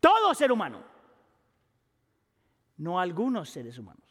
[0.00, 0.82] Todo ser humano.
[2.76, 4.04] No algunos seres humanos.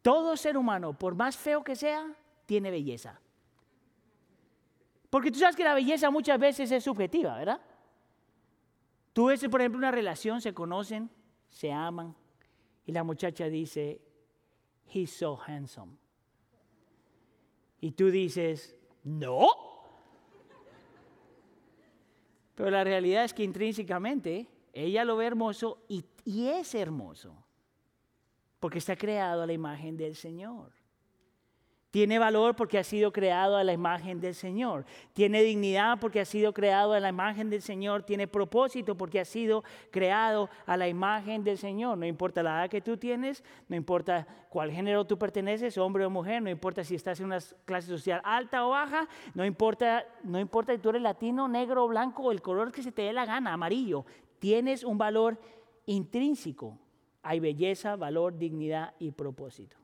[0.00, 2.12] Todo ser humano, por más feo que sea,
[2.46, 3.20] tiene belleza.
[5.10, 7.60] Porque tú sabes que la belleza muchas veces es subjetiva, ¿verdad?
[9.12, 11.10] Tú ves, por ejemplo, una relación, se conocen,
[11.50, 12.16] se aman,
[12.86, 14.00] y la muchacha dice,
[14.92, 15.96] he's so handsome.
[17.80, 19.46] Y tú dices, no,
[22.62, 26.04] pero la realidad es que intrínsecamente ella lo ve hermoso y,
[26.46, 27.44] es hermoso,
[28.60, 30.70] porque está creado a la imagen del Señor.
[31.92, 34.86] Tiene valor porque ha sido creado a la imagen del Señor.
[35.12, 38.02] Tiene dignidad porque ha sido creado a la imagen del Señor.
[38.02, 41.98] Tiene propósito porque ha sido creado a la imagen del Señor.
[41.98, 46.08] No importa la edad que tú tienes, no importa cuál género tú perteneces, hombre o
[46.08, 50.40] mujer, no importa si estás en una clase social alta o baja, no importa, no
[50.40, 53.26] importa si tú eres latino, negro o blanco, el color que se te dé la
[53.26, 54.06] gana, amarillo.
[54.38, 55.38] Tienes un valor
[55.84, 56.78] intrínseco.
[57.22, 59.81] Hay belleza, valor, dignidad y propósito.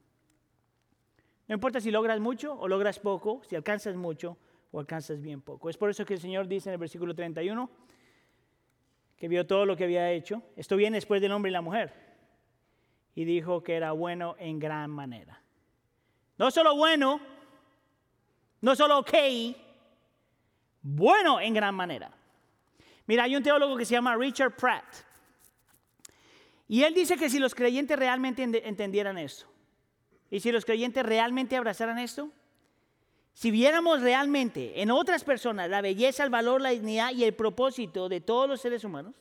[1.49, 4.37] No importa si logras mucho o logras poco, si alcanzas mucho
[4.71, 5.71] o alcanzas bien poco.
[5.71, 7.71] Es por eso que el Señor dice en el versículo 31
[9.17, 10.43] que vio todo lo que había hecho.
[10.57, 11.93] Esto viene después del hombre y la mujer.
[13.15, 15.43] Y dijo que era bueno en gran manera.
[16.37, 17.21] No solo bueno,
[18.61, 19.15] no solo ok,
[20.83, 22.13] bueno en gran manera.
[23.07, 24.85] Mira, hay un teólogo que se llama Richard Pratt.
[26.69, 29.47] Y él dice que si los creyentes realmente entendieran esto,
[30.31, 32.31] y si los creyentes realmente abrazaran esto,
[33.33, 38.09] si viéramos realmente en otras personas la belleza, el valor, la dignidad y el propósito
[38.09, 39.15] de todos los seres humanos,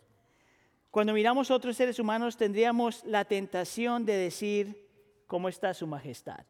[0.89, 4.87] cuando miramos a otros seres humanos tendríamos la tentación de decir,
[5.27, 6.43] ¿cómo está su majestad?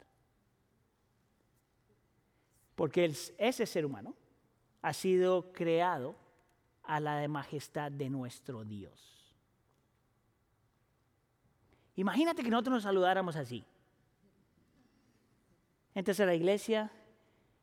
[2.76, 4.16] Porque ese ser humano
[4.82, 6.16] ha sido creado
[6.84, 9.36] a la majestad de nuestro Dios.
[11.98, 13.66] Imagínate que nosotros nos saludáramos así.
[15.98, 16.92] Entres a la iglesia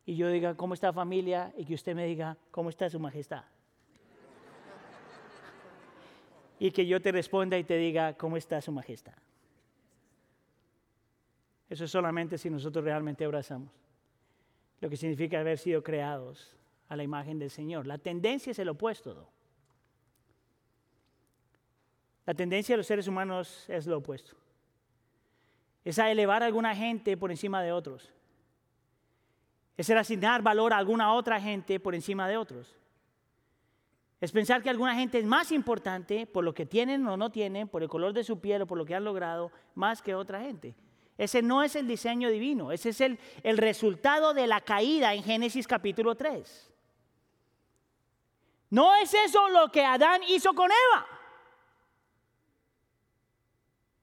[0.05, 1.55] y yo diga, ¿cómo está familia?
[1.57, 3.45] Y que usted me diga, ¿cómo está su majestad?
[6.59, 9.15] y que yo te responda y te diga, ¿cómo está su majestad?
[11.71, 13.71] Eso es solamente si nosotros realmente abrazamos
[14.81, 16.57] lo que significa haber sido creados
[16.89, 17.87] a la imagen del Señor.
[17.87, 19.29] La tendencia es el opuesto.
[22.27, 24.35] La tendencia de los seres humanos es lo opuesto.
[25.85, 28.13] Es a elevar a alguna gente por encima de otros.
[29.77, 32.77] Es el asignar valor a alguna otra gente por encima de otros.
[34.21, 37.69] Es pensar que alguna gente es más importante por lo que tienen o no tienen,
[37.69, 40.41] por el color de su piel o por lo que han logrado, más que otra
[40.41, 40.75] gente.
[41.19, 45.23] Ese no es el diseño divino, ese es el, el resultado de la caída en
[45.23, 46.73] Génesis capítulo 3.
[48.71, 51.07] No es eso lo que Adán hizo con Eva.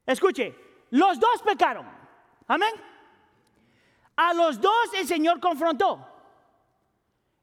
[0.06, 0.56] Escuche,
[0.92, 1.88] los dos pecaron.
[2.48, 2.91] Amén.
[4.16, 6.08] A los dos el Señor confrontó.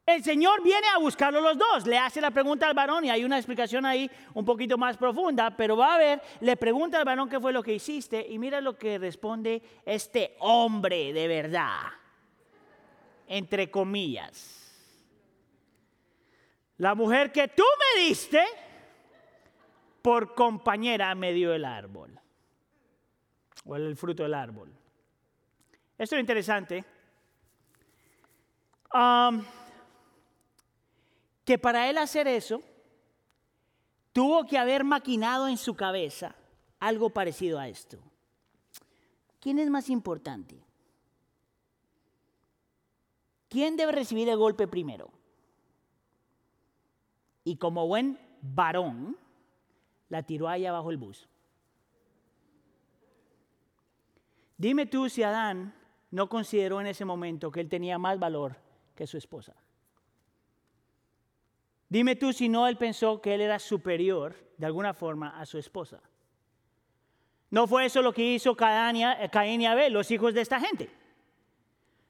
[0.05, 1.85] El Señor viene a buscarlo los dos.
[1.85, 5.55] Le hace la pregunta al varón y hay una explicación ahí un poquito más profunda,
[5.55, 8.59] pero va a ver, le pregunta al varón qué fue lo que hiciste y mira
[8.59, 11.81] lo que responde este hombre de verdad,
[13.27, 14.55] entre comillas.
[16.77, 18.41] La mujer que tú me diste
[20.01, 22.19] por compañera me dio el árbol.
[23.65, 24.78] O el fruto del árbol.
[25.99, 26.83] Esto es interesante.
[31.45, 32.63] que para él hacer eso,
[34.11, 36.35] tuvo que haber maquinado en su cabeza
[36.79, 37.99] algo parecido a esto.
[39.39, 40.59] ¿Quién es más importante?
[43.47, 45.11] ¿Quién debe recibir el golpe primero?
[47.49, 49.17] y como buen varón,
[50.07, 51.27] la tiró ahí abajo el bus.
[54.55, 55.73] Dime tú si Adán
[56.11, 58.55] no consideró en ese momento que él tenía más valor
[58.95, 59.53] que su esposa.
[61.87, 65.57] Dime tú si no él pensó que él era superior de alguna forma a su
[65.57, 66.01] esposa.
[67.49, 70.89] No fue eso lo que hizo Caín y Abel, los hijos de esta gente.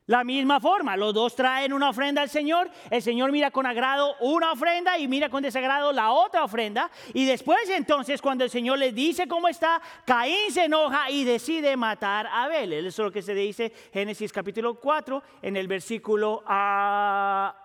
[0.10, 4.15] La misma forma, los dos traen una ofrenda al Señor, el Señor mira con agrado
[4.22, 6.89] una ofrenda y mira con desagrado la otra ofrenda.
[7.13, 11.78] Y después entonces cuando el Señor le dice cómo está, Caín se enoja y decide
[11.78, 12.74] matar a Abel.
[12.74, 16.43] Eso es lo que se dice Génesis capítulo 4 en el versículo 8.
[16.48, 17.56] Ah,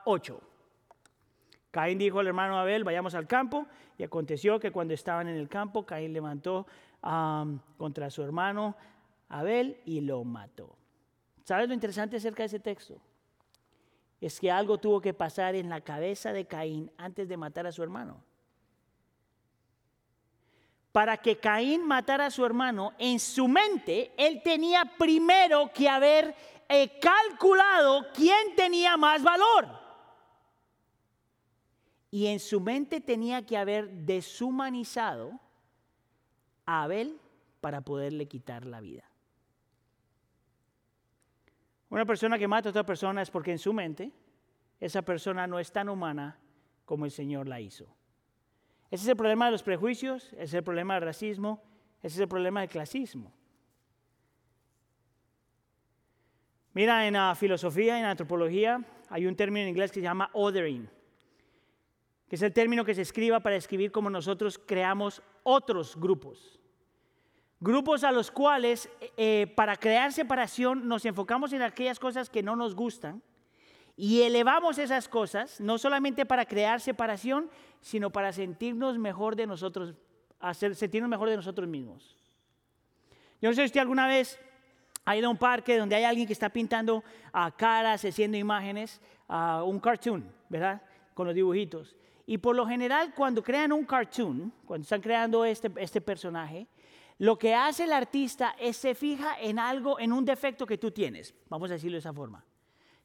[1.70, 3.66] Caín dijo al hermano Abel, vayamos al campo.
[3.96, 6.66] Y aconteció que cuando estaban en el campo, Caín levantó
[7.78, 8.76] contra su hermano
[9.30, 10.83] Abel y lo mató.
[11.44, 12.98] ¿Sabes lo interesante acerca de ese texto?
[14.20, 17.72] Es que algo tuvo que pasar en la cabeza de Caín antes de matar a
[17.72, 18.24] su hermano.
[20.90, 26.34] Para que Caín matara a su hermano, en su mente él tenía primero que haber
[26.66, 29.68] eh, calculado quién tenía más valor.
[32.10, 35.38] Y en su mente tenía que haber deshumanizado
[36.64, 37.20] a Abel
[37.60, 39.13] para poderle quitar la vida.
[41.94, 44.10] Una persona que mata a otra persona es porque en su mente
[44.80, 46.36] esa persona no es tan humana
[46.84, 47.84] como el Señor la hizo.
[48.90, 51.62] Ese es el problema de los prejuicios, ese es el problema del racismo,
[52.02, 53.32] ese es el problema del clasismo.
[56.72, 60.90] Mira, en la filosofía, en antropología, hay un término en inglés que se llama othering,
[62.28, 66.58] que es el término que se escriba para escribir cómo nosotros creamos otros grupos.
[67.64, 72.56] Grupos a los cuales eh, para crear separación nos enfocamos en aquellas cosas que no
[72.56, 73.22] nos gustan
[73.96, 77.48] y elevamos esas cosas, no solamente para crear separación,
[77.80, 79.94] sino para sentirnos mejor de nosotros,
[80.52, 82.18] sentirnos mejor de nosotros mismos.
[83.40, 84.38] Yo no sé si alguna vez
[85.06, 89.00] ha ido a un parque donde hay alguien que está pintando a caras, haciendo imágenes,
[89.26, 90.82] a un cartoon, ¿verdad?
[91.14, 91.96] Con los dibujitos.
[92.26, 96.68] Y por lo general, cuando crean un cartoon, cuando están creando este, este personaje,
[97.24, 100.90] lo que hace el artista es se fija en algo, en un defecto que tú
[100.90, 102.44] tienes, vamos a decirlo de esa forma.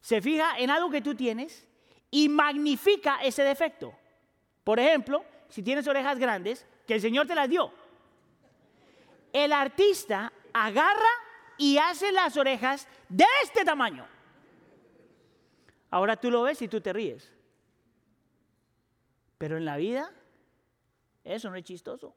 [0.01, 1.65] Se fija en algo que tú tienes
[2.11, 3.93] y magnifica ese defecto.
[4.65, 7.71] Por ejemplo, si tienes orejas grandes, que el Señor te las dio.
[9.31, 11.13] El artista agarra
[11.57, 14.05] y hace las orejas de este tamaño.
[15.91, 17.31] Ahora tú lo ves y tú te ríes.
[19.37, 20.11] Pero en la vida,
[21.23, 22.13] eso no es chistoso.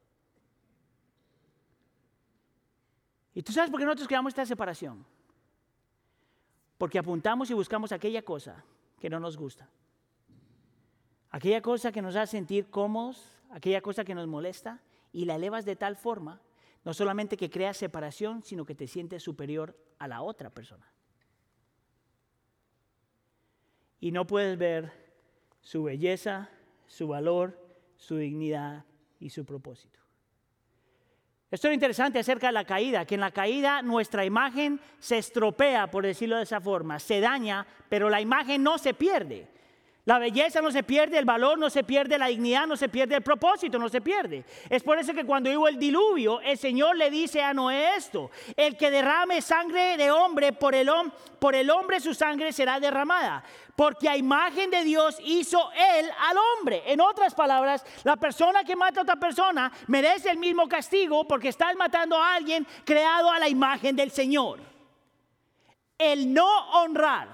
[3.34, 5.04] ¿Y tú sabes por qué nosotros creamos esta separación?
[6.78, 8.64] Porque apuntamos y buscamos aquella cosa
[9.00, 9.68] que no nos gusta.
[11.30, 15.64] aquella cosa que nos hace sentir cómodos, aquella cosa que nos molesta, y la elevas
[15.64, 16.42] de tal forma,
[16.84, 20.92] no solamente que creas separación, sino que te sientes superior a la otra persona.
[23.98, 24.92] Y no puedes ver
[25.62, 26.50] su belleza,
[26.86, 27.58] su valor,
[27.96, 28.84] su dignidad
[29.18, 30.01] y su propósito.
[31.52, 35.90] Esto es interesante acerca de la caída, que en la caída nuestra imagen se estropea,
[35.90, 39.46] por decirlo de esa forma, se daña, pero la imagen no se pierde.
[40.04, 43.14] La belleza no se pierde, el valor no se pierde, la dignidad no se pierde,
[43.14, 44.44] el propósito no se pierde.
[44.68, 48.32] Es por eso que cuando hubo el diluvio, el Señor le dice a Noé esto,
[48.56, 50.88] el que derrame sangre de hombre, por el,
[51.70, 53.44] hombre su sangre será derramada,
[53.76, 56.82] porque a imagen de Dios hizo él al hombre.
[56.86, 61.48] En otras palabras, la persona que mata a otra persona merece el mismo castigo porque
[61.48, 64.58] estás matando a alguien creado a la imagen del Señor.
[65.96, 67.28] El no honrar,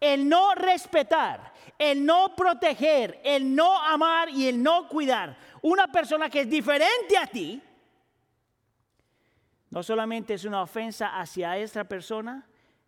[0.00, 5.38] el no respetar, el no proteger, el no amar y el no cuidar.
[5.62, 7.62] Una persona que es diferente a ti,
[9.70, 12.46] no solamente es una ofensa hacia esa persona,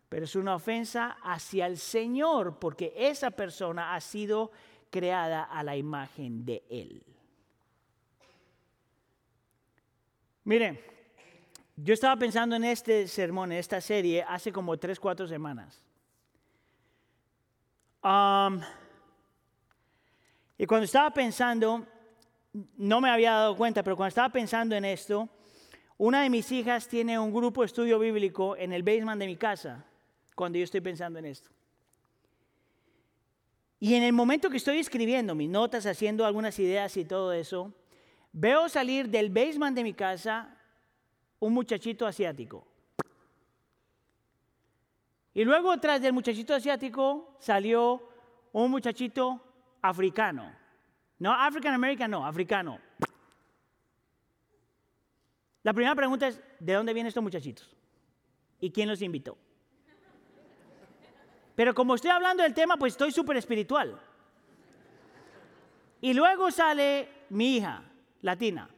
[0.09, 4.51] pero es una ofensa hacia el Señor, porque esa persona ha sido
[4.89, 7.01] creada a la imagen de Él.
[10.43, 10.81] Miren,
[11.77, 15.81] yo estaba pensando en este sermón, en esta serie, hace como tres, cuatro semanas.
[20.61, 21.87] Y cuando estaba pensando,
[22.77, 25.27] no me había dado cuenta, pero cuando estaba pensando en esto,
[25.97, 29.37] una de mis hijas tiene un grupo de estudio bíblico en el basement de mi
[29.37, 29.83] casa,
[30.35, 31.49] cuando yo estoy pensando en esto.
[33.79, 37.73] Y en el momento que estoy escribiendo mis notas, haciendo algunas ideas y todo eso,
[38.31, 40.55] veo salir del basement de mi casa
[41.39, 42.67] un muchachito asiático.
[45.33, 48.07] Y luego tras del muchachito asiático salió
[48.51, 49.47] un muchachito
[49.81, 50.51] africano.
[51.19, 52.79] No, African American, no, africano.
[55.63, 57.69] La primera pregunta es, ¿de dónde vienen estos muchachitos?
[58.59, 59.37] ¿Y quién los invitó?
[61.55, 63.99] Pero como estoy hablando del tema, pues estoy súper espiritual.
[66.01, 67.83] Y luego sale mi hija,
[68.21, 68.69] latina.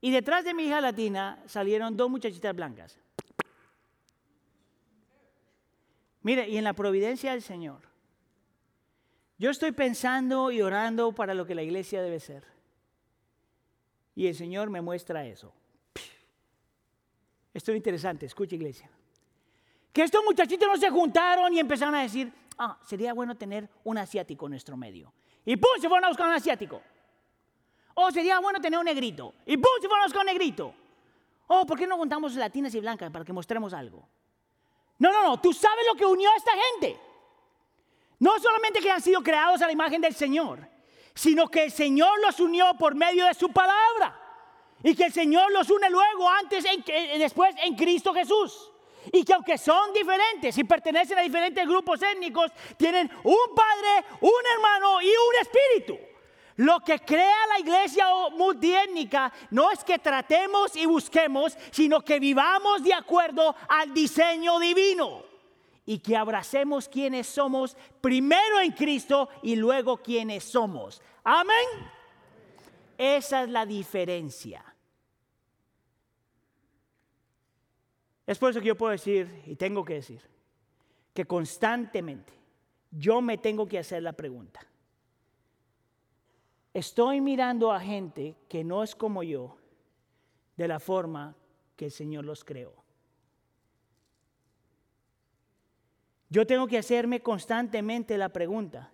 [0.00, 2.98] Y detrás de mi hija latina salieron dos muchachitas blancas.
[6.22, 7.87] Mire, y en la providencia del Señor,
[9.38, 12.44] yo estoy pensando y orando para lo que la iglesia debe ser.
[14.16, 15.52] Y el Señor me muestra eso.
[17.54, 18.90] Esto es interesante, escucha iglesia.
[19.92, 23.96] Que estos muchachitos no se juntaron y empezaron a decir, ah, sería bueno tener un
[23.98, 25.12] asiático en nuestro medio.
[25.44, 26.82] Y pum, se fueron a buscar un asiático.
[27.94, 29.34] Oh, sería bueno tener un negrito.
[29.46, 30.74] Y pum, se fueron a buscar un negrito.
[31.46, 34.06] Oh, ¿por qué no juntamos latinas y blancas para que mostremos algo?
[34.98, 37.07] No, no, no, tú sabes lo que unió a esta gente.
[38.18, 40.68] No solamente que han sido creados a la imagen del Señor,
[41.14, 44.24] sino que el Señor los unió por medio de su palabra.
[44.82, 48.70] Y que el Señor los une luego, antes, y después en Cristo Jesús.
[49.12, 54.46] Y que aunque son diferentes y pertenecen a diferentes grupos étnicos, tienen un padre, un
[54.54, 55.98] hermano y un espíritu.
[56.56, 58.06] Lo que crea la iglesia
[58.36, 65.27] multiétnica no es que tratemos y busquemos, sino que vivamos de acuerdo al diseño divino
[65.88, 71.00] y que abracemos quienes somos primero en Cristo y luego quienes somos.
[71.24, 71.66] Amén.
[72.98, 74.62] Esa es la diferencia.
[78.26, 80.20] Es por eso que yo puedo decir, y tengo que decir,
[81.14, 82.34] que constantemente
[82.90, 84.60] yo me tengo que hacer la pregunta.
[86.74, 89.56] Estoy mirando a gente que no es como yo
[90.54, 91.34] de la forma
[91.76, 92.77] que el Señor los creó.
[96.30, 98.90] Yo tengo que hacerme constantemente la pregunta.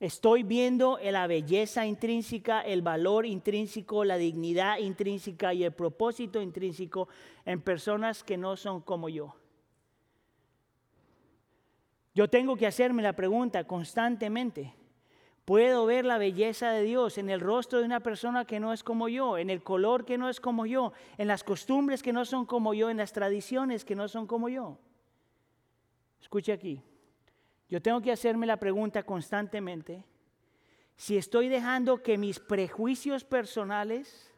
[0.00, 7.08] Estoy viendo la belleza intrínseca, el valor intrínseco, la dignidad intrínseca y el propósito intrínseco
[7.44, 9.34] en personas que no son como yo.
[12.14, 14.74] Yo tengo que hacerme la pregunta constantemente.
[15.44, 18.82] Puedo ver la belleza de Dios en el rostro de una persona que no es
[18.82, 22.24] como yo, en el color que no es como yo, en las costumbres que no
[22.24, 24.78] son como yo, en las tradiciones que no son como yo.
[26.20, 26.82] Escuche aquí.
[27.68, 30.04] Yo tengo que hacerme la pregunta constantemente
[30.96, 34.30] si estoy dejando que mis prejuicios personales,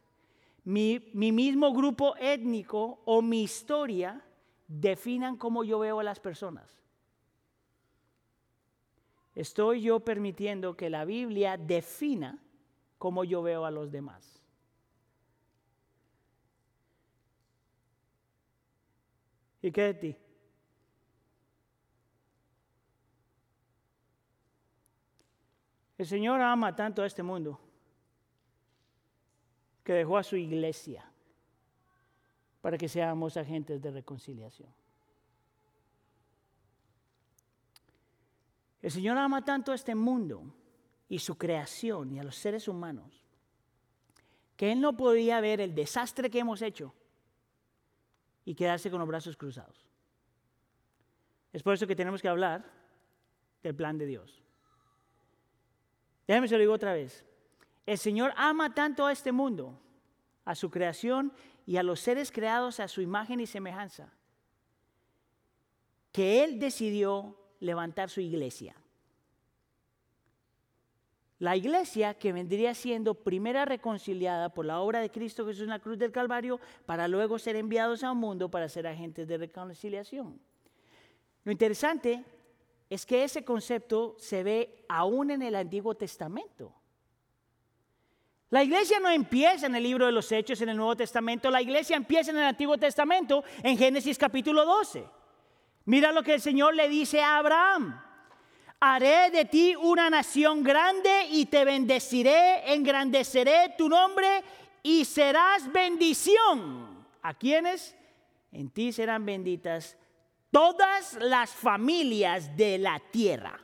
[0.62, 4.22] mi, mi, mismo grupo étnico o mi historia
[4.68, 6.78] definan cómo yo veo a las personas.
[9.35, 12.39] Estoy yo permitiendo que la Biblia defina
[12.99, 14.41] cómo yo veo a los demás.
[19.62, 20.22] ¿Y qué de ti?
[26.03, 27.61] El Señor ama tanto a este mundo
[29.84, 31.09] que dejó a su iglesia
[32.61, 34.68] para que seamos agentes de reconciliación.
[38.80, 40.53] El Señor ama tanto a este mundo
[41.09, 43.24] y su creación y a los seres humanos
[44.57, 46.92] que Él no podía ver el desastre que hemos hecho
[48.44, 49.86] y quedarse con los brazos cruzados.
[51.53, 52.68] Es por eso que tenemos que hablar
[53.62, 54.41] del plan de Dios.
[56.27, 57.25] Déjame se lo digo otra vez.
[57.87, 59.79] El Señor ama tanto a este mundo,
[60.45, 61.33] a su creación
[61.66, 64.12] y a los seres creados a su imagen y semejanza,
[66.12, 68.77] que Él decidió levantar su iglesia.
[71.39, 75.81] La iglesia que vendría siendo primera reconciliada por la obra de Cristo Jesús en la
[75.81, 80.39] cruz del Calvario para luego ser enviados a un mundo para ser agentes de reconciliación.
[81.45, 82.25] Lo interesante
[82.93, 86.74] es que ese concepto se ve aún en el Antiguo Testamento.
[88.51, 91.62] La iglesia no empieza en el libro de los Hechos en el Nuevo Testamento, la
[91.62, 95.07] iglesia empieza en el Antiguo Testamento en Génesis capítulo 12.
[95.86, 97.99] Mira lo que el Señor le dice a Abraham.
[98.78, 104.45] Haré de ti una nación grande y te bendeciré, engrandeceré tu nombre
[104.82, 107.07] y serás bendición.
[107.22, 107.97] ¿A quiénes?
[108.51, 109.97] En ti serán benditas
[110.53, 113.59] todas las familias de la tierra.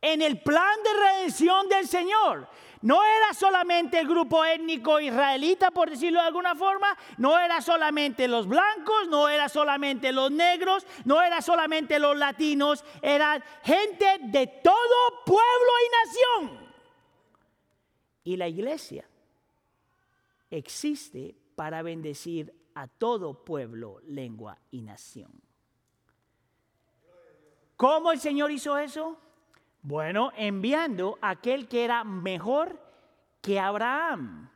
[0.00, 2.48] En el plan de redención del Señor,
[2.82, 8.28] no era solamente el grupo étnico israelita, por decirlo de alguna forma, no era solamente
[8.28, 14.46] los blancos, no era solamente los negros, no era solamente los latinos, era gente de
[14.46, 16.70] todo pueblo y nación.
[18.24, 19.08] Y la iglesia
[20.50, 25.32] existe para bendecir a todo pueblo, lengua y nación.
[27.76, 29.18] ¿Cómo el Señor hizo eso?
[29.82, 32.80] Bueno, enviando a aquel que era mejor
[33.40, 34.48] que Abraham.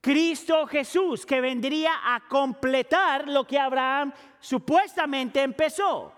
[0.00, 6.12] Cristo Jesús, que vendría a completar lo que Abraham supuestamente empezó.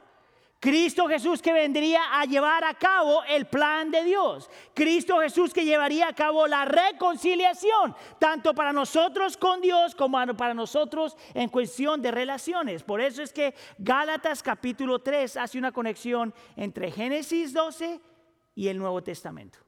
[0.61, 4.51] Cristo Jesús que vendría a llevar a cabo el plan de Dios.
[4.75, 10.53] Cristo Jesús que llevaría a cabo la reconciliación, tanto para nosotros con Dios como para
[10.53, 12.83] nosotros en cuestión de relaciones.
[12.83, 17.99] Por eso es que Gálatas capítulo 3 hace una conexión entre Génesis 12
[18.55, 19.59] y el Nuevo Testamento.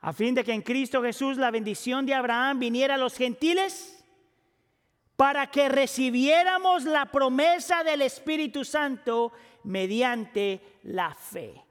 [0.00, 4.01] A fin de que en Cristo Jesús la bendición de Abraham viniera a los gentiles
[5.16, 9.32] para que recibiéramos la promesa del Espíritu Santo
[9.64, 11.62] mediante la fe.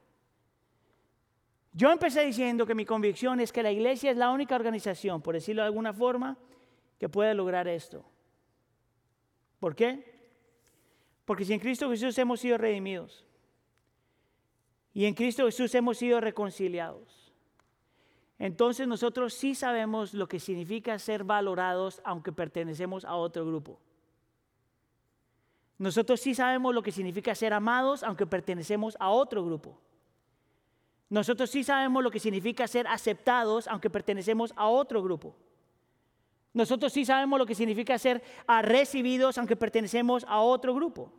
[1.72, 5.34] Yo empecé diciendo que mi convicción es que la iglesia es la única organización, por
[5.34, 6.36] decirlo de alguna forma,
[6.98, 8.04] que puede lograr esto.
[9.58, 10.12] ¿Por qué?
[11.24, 13.24] Porque si en Cristo Jesús hemos sido redimidos
[14.92, 17.21] y en Cristo Jesús hemos sido reconciliados,
[18.42, 23.78] entonces nosotros sí sabemos lo que significa ser valorados aunque pertenecemos a otro grupo.
[25.78, 29.78] Nosotros sí sabemos lo que significa ser amados aunque pertenecemos a otro grupo.
[31.08, 35.36] Nosotros sí sabemos lo que significa ser aceptados aunque pertenecemos a otro grupo.
[36.52, 38.24] Nosotros sí sabemos lo que significa ser
[38.62, 41.12] recibidos aunque pertenecemos a otro grupo.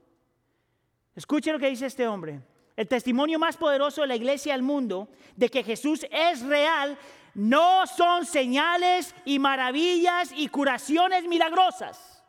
[1.15, 2.41] Escuche lo que dice este hombre.
[2.75, 6.97] El testimonio más poderoso de la iglesia del mundo de que Jesús es real
[7.35, 12.23] no son señales y maravillas y curaciones milagrosas.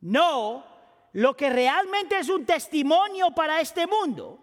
[0.00, 0.64] No,
[1.12, 4.38] lo que realmente es un testimonio para este mundo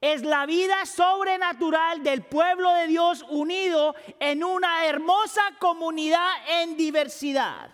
[0.00, 6.30] es la vida sobrenatural del pueblo de Dios unido en una hermosa comunidad
[6.60, 7.70] en diversidad.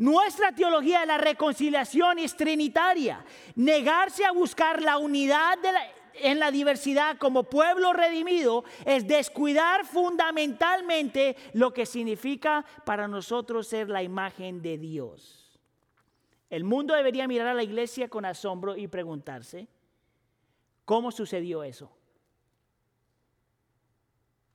[0.00, 3.22] Nuestra teología de la reconciliación es trinitaria.
[3.54, 5.58] Negarse a buscar la unidad
[6.14, 13.90] en la diversidad como pueblo redimido es descuidar fundamentalmente lo que significa para nosotros ser
[13.90, 15.60] la imagen de Dios.
[16.48, 19.68] El mundo debería mirar a la iglesia con asombro y preguntarse,
[20.86, 21.92] ¿cómo sucedió eso?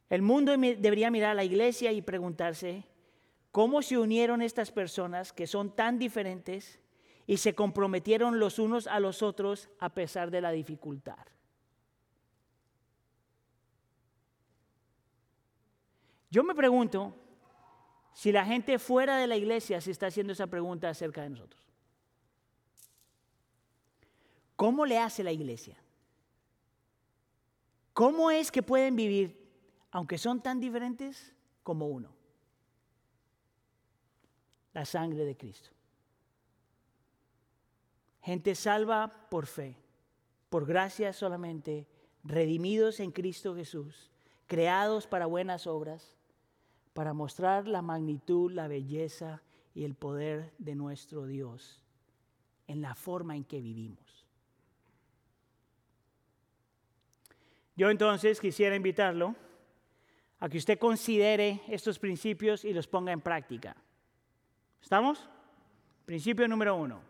[0.09, 2.83] El mundo debería mirar a la iglesia y preguntarse,
[3.55, 6.77] cómo se unieron estas personas que son tan diferentes
[7.25, 11.25] y se comprometieron los unos a los otros a pesar de la dificultad.
[16.29, 17.15] Yo me pregunto
[18.11, 21.63] si la gente fuera de la iglesia se está haciendo esa pregunta acerca de nosotros.
[24.57, 25.77] ¿Cómo le hace la iglesia?
[27.93, 29.49] ¿Cómo es que pueden vivir,
[29.91, 31.33] aunque son tan diferentes,
[31.63, 32.24] como uno?
[34.75, 35.69] La sangre de Cristo.
[38.21, 39.77] Gente salva por fe,
[40.49, 41.87] por gracia solamente,
[42.25, 44.11] redimidos en Cristo Jesús,
[44.47, 46.17] creados para buenas obras,
[46.93, 49.41] para mostrar la magnitud, la belleza
[49.73, 51.81] y el poder de nuestro Dios
[52.67, 54.27] en la forma en que vivimos.
[57.77, 59.35] Yo entonces quisiera invitarlo
[60.39, 63.77] a que usted considere estos principios y los ponga en práctica.
[64.85, 65.27] ¿Estamos?
[66.05, 67.01] Principio número uno.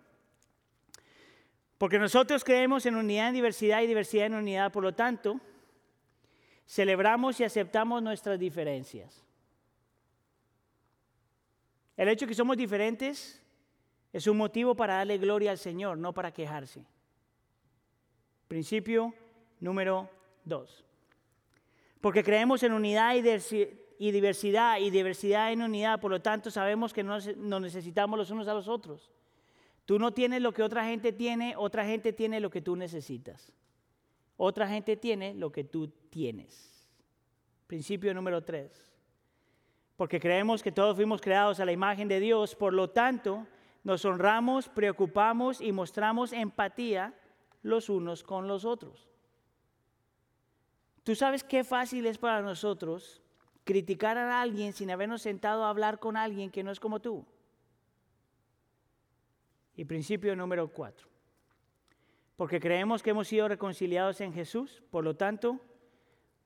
[1.78, 5.42] Porque nosotros creemos en unidad en diversidad y diversidad en unidad, por lo tanto,
[6.66, 9.26] celebramos y aceptamos nuestras diferencias.
[11.98, 13.44] El hecho de que somos diferentes
[14.14, 16.82] es un motivo para darle gloria al Señor, no para quejarse.
[18.48, 19.14] Principio
[19.60, 20.10] número
[20.46, 20.86] dos.
[22.00, 23.22] Porque creemos en unidad y
[24.00, 27.28] diversidad y diversidad en unidad, por lo tanto sabemos que nos
[27.62, 29.12] necesitamos los unos a los otros.
[29.86, 33.54] Tú no tienes lo que otra gente tiene, otra gente tiene lo que tú necesitas.
[34.38, 36.90] Otra gente tiene lo que tú tienes.
[37.68, 38.92] Principio número tres.
[39.96, 43.48] Porque creemos que todos fuimos creados a la imagen de Dios, por lo tanto
[43.84, 47.14] nos honramos, preocupamos y mostramos empatía
[47.62, 49.08] los unos con los otros.
[51.04, 53.22] Tú sabes qué fácil es para nosotros
[53.66, 57.26] criticar a alguien sin habernos sentado a hablar con alguien que no es como tú.
[59.76, 61.10] Y principio número cuatro.
[62.38, 65.60] Porque creemos que hemos sido reconciliados en Jesús, por lo tanto,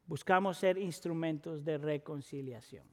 [0.07, 2.85] buscamos ser instrumentos de reconciliación.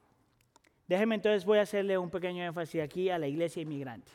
[0.89, 4.13] Déjeme entonces, voy a hacerle un pequeño énfasis aquí a la iglesia inmigrante.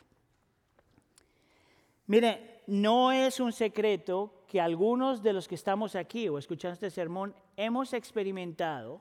[2.06, 6.90] Mire, no es un secreto que algunos de los que estamos aquí o escuchando este
[6.90, 9.00] sermón hemos experimentado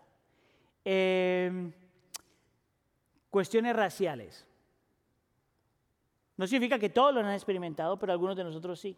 [0.83, 1.71] em,
[3.29, 4.45] cuestiones raciales.
[6.37, 8.97] No significa que todos lo han experimentado, pero algunos de nosotros sí.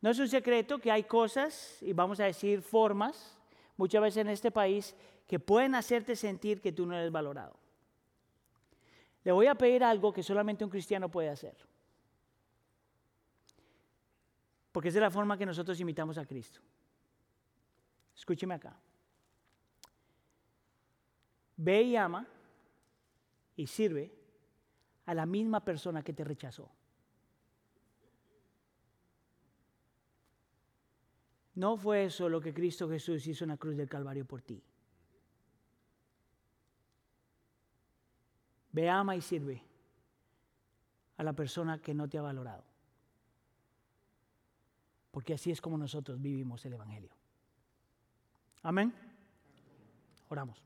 [0.00, 3.36] No es un secreto que hay cosas, y vamos a decir formas,
[3.76, 4.94] muchas veces en este país,
[5.26, 7.56] que pueden hacerte sentir que tú no eres valorado.
[9.24, 11.56] Le voy a pedir algo que solamente un cristiano puede hacer.
[14.70, 16.60] Porque es de la forma que nosotros imitamos a Cristo.
[18.14, 18.78] Escúcheme acá.
[21.56, 22.26] Ve y ama
[23.56, 24.12] y sirve
[25.06, 26.70] a la misma persona que te rechazó.
[31.54, 34.62] No fue eso lo que Cristo Jesús hizo en la cruz del Calvario por ti.
[38.72, 39.62] Ve, ama y sirve
[41.16, 42.76] a la persona que no te ha valorado
[45.16, 47.08] porque así es como nosotros vivimos el Evangelio.
[48.62, 48.92] Amén.
[50.28, 50.62] Oramos.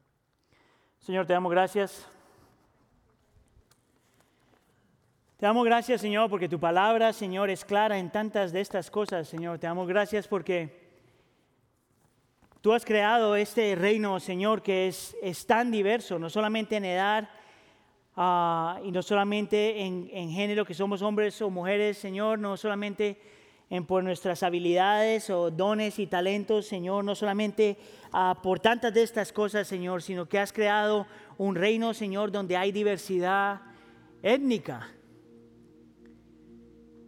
[1.01, 2.07] Señor, te damos gracias.
[5.39, 9.27] Te damos gracias, Señor, porque tu palabra, Señor, es clara en tantas de estas cosas,
[9.27, 9.59] Señor.
[9.59, 10.91] Te damos gracias porque
[12.61, 17.31] tú has creado este reino, Señor, que es, es tan diverso, no solamente en edad
[18.15, 23.19] ah, y no solamente en, en género, que somos hombres o mujeres, Señor, no solamente
[23.71, 27.79] en por nuestras habilidades o dones y talentos, Señor, no solamente
[28.13, 31.07] ah, por tantas de estas cosas, Señor, sino que has creado
[31.39, 33.61] un reino, Señor, donde hay diversidad
[34.23, 34.89] étnica.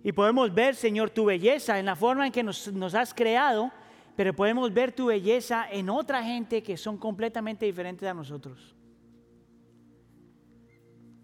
[0.05, 3.73] Y podemos ver, Señor, tu belleza en la forma en que nos, nos has creado,
[4.15, 8.77] pero podemos ver tu belleza en otra gente que son completamente diferentes a nosotros.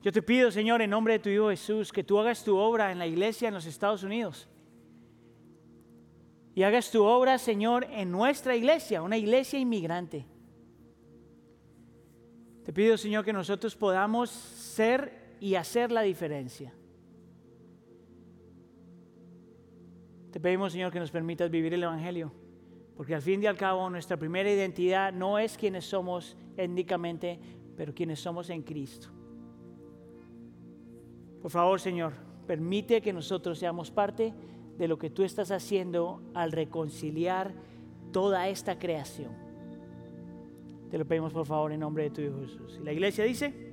[0.03, 2.91] Yo te pido, Señor, en nombre de tu Hijo Jesús, que tú hagas tu obra
[2.91, 4.49] en la iglesia en los Estados Unidos
[6.59, 10.26] y hagas tu obra, Señor, en nuestra iglesia, una iglesia inmigrante.
[12.64, 16.74] Te pido, Señor, que nosotros podamos ser y hacer la diferencia.
[20.32, 22.32] Te pedimos, Señor, que nos permitas vivir el Evangelio,
[22.96, 27.38] porque al fin y al cabo nuestra primera identidad no es quienes somos étnicamente,
[27.76, 29.11] pero quienes somos en Cristo.
[31.40, 32.14] Por favor, Señor,
[32.48, 34.34] permite que nosotros seamos parte
[34.78, 37.52] de lo que tú estás haciendo al reconciliar
[38.12, 39.32] toda esta creación.
[40.90, 42.78] Te lo pedimos por favor en nombre de tu Hijo Jesús.
[42.80, 43.67] Y la iglesia dice...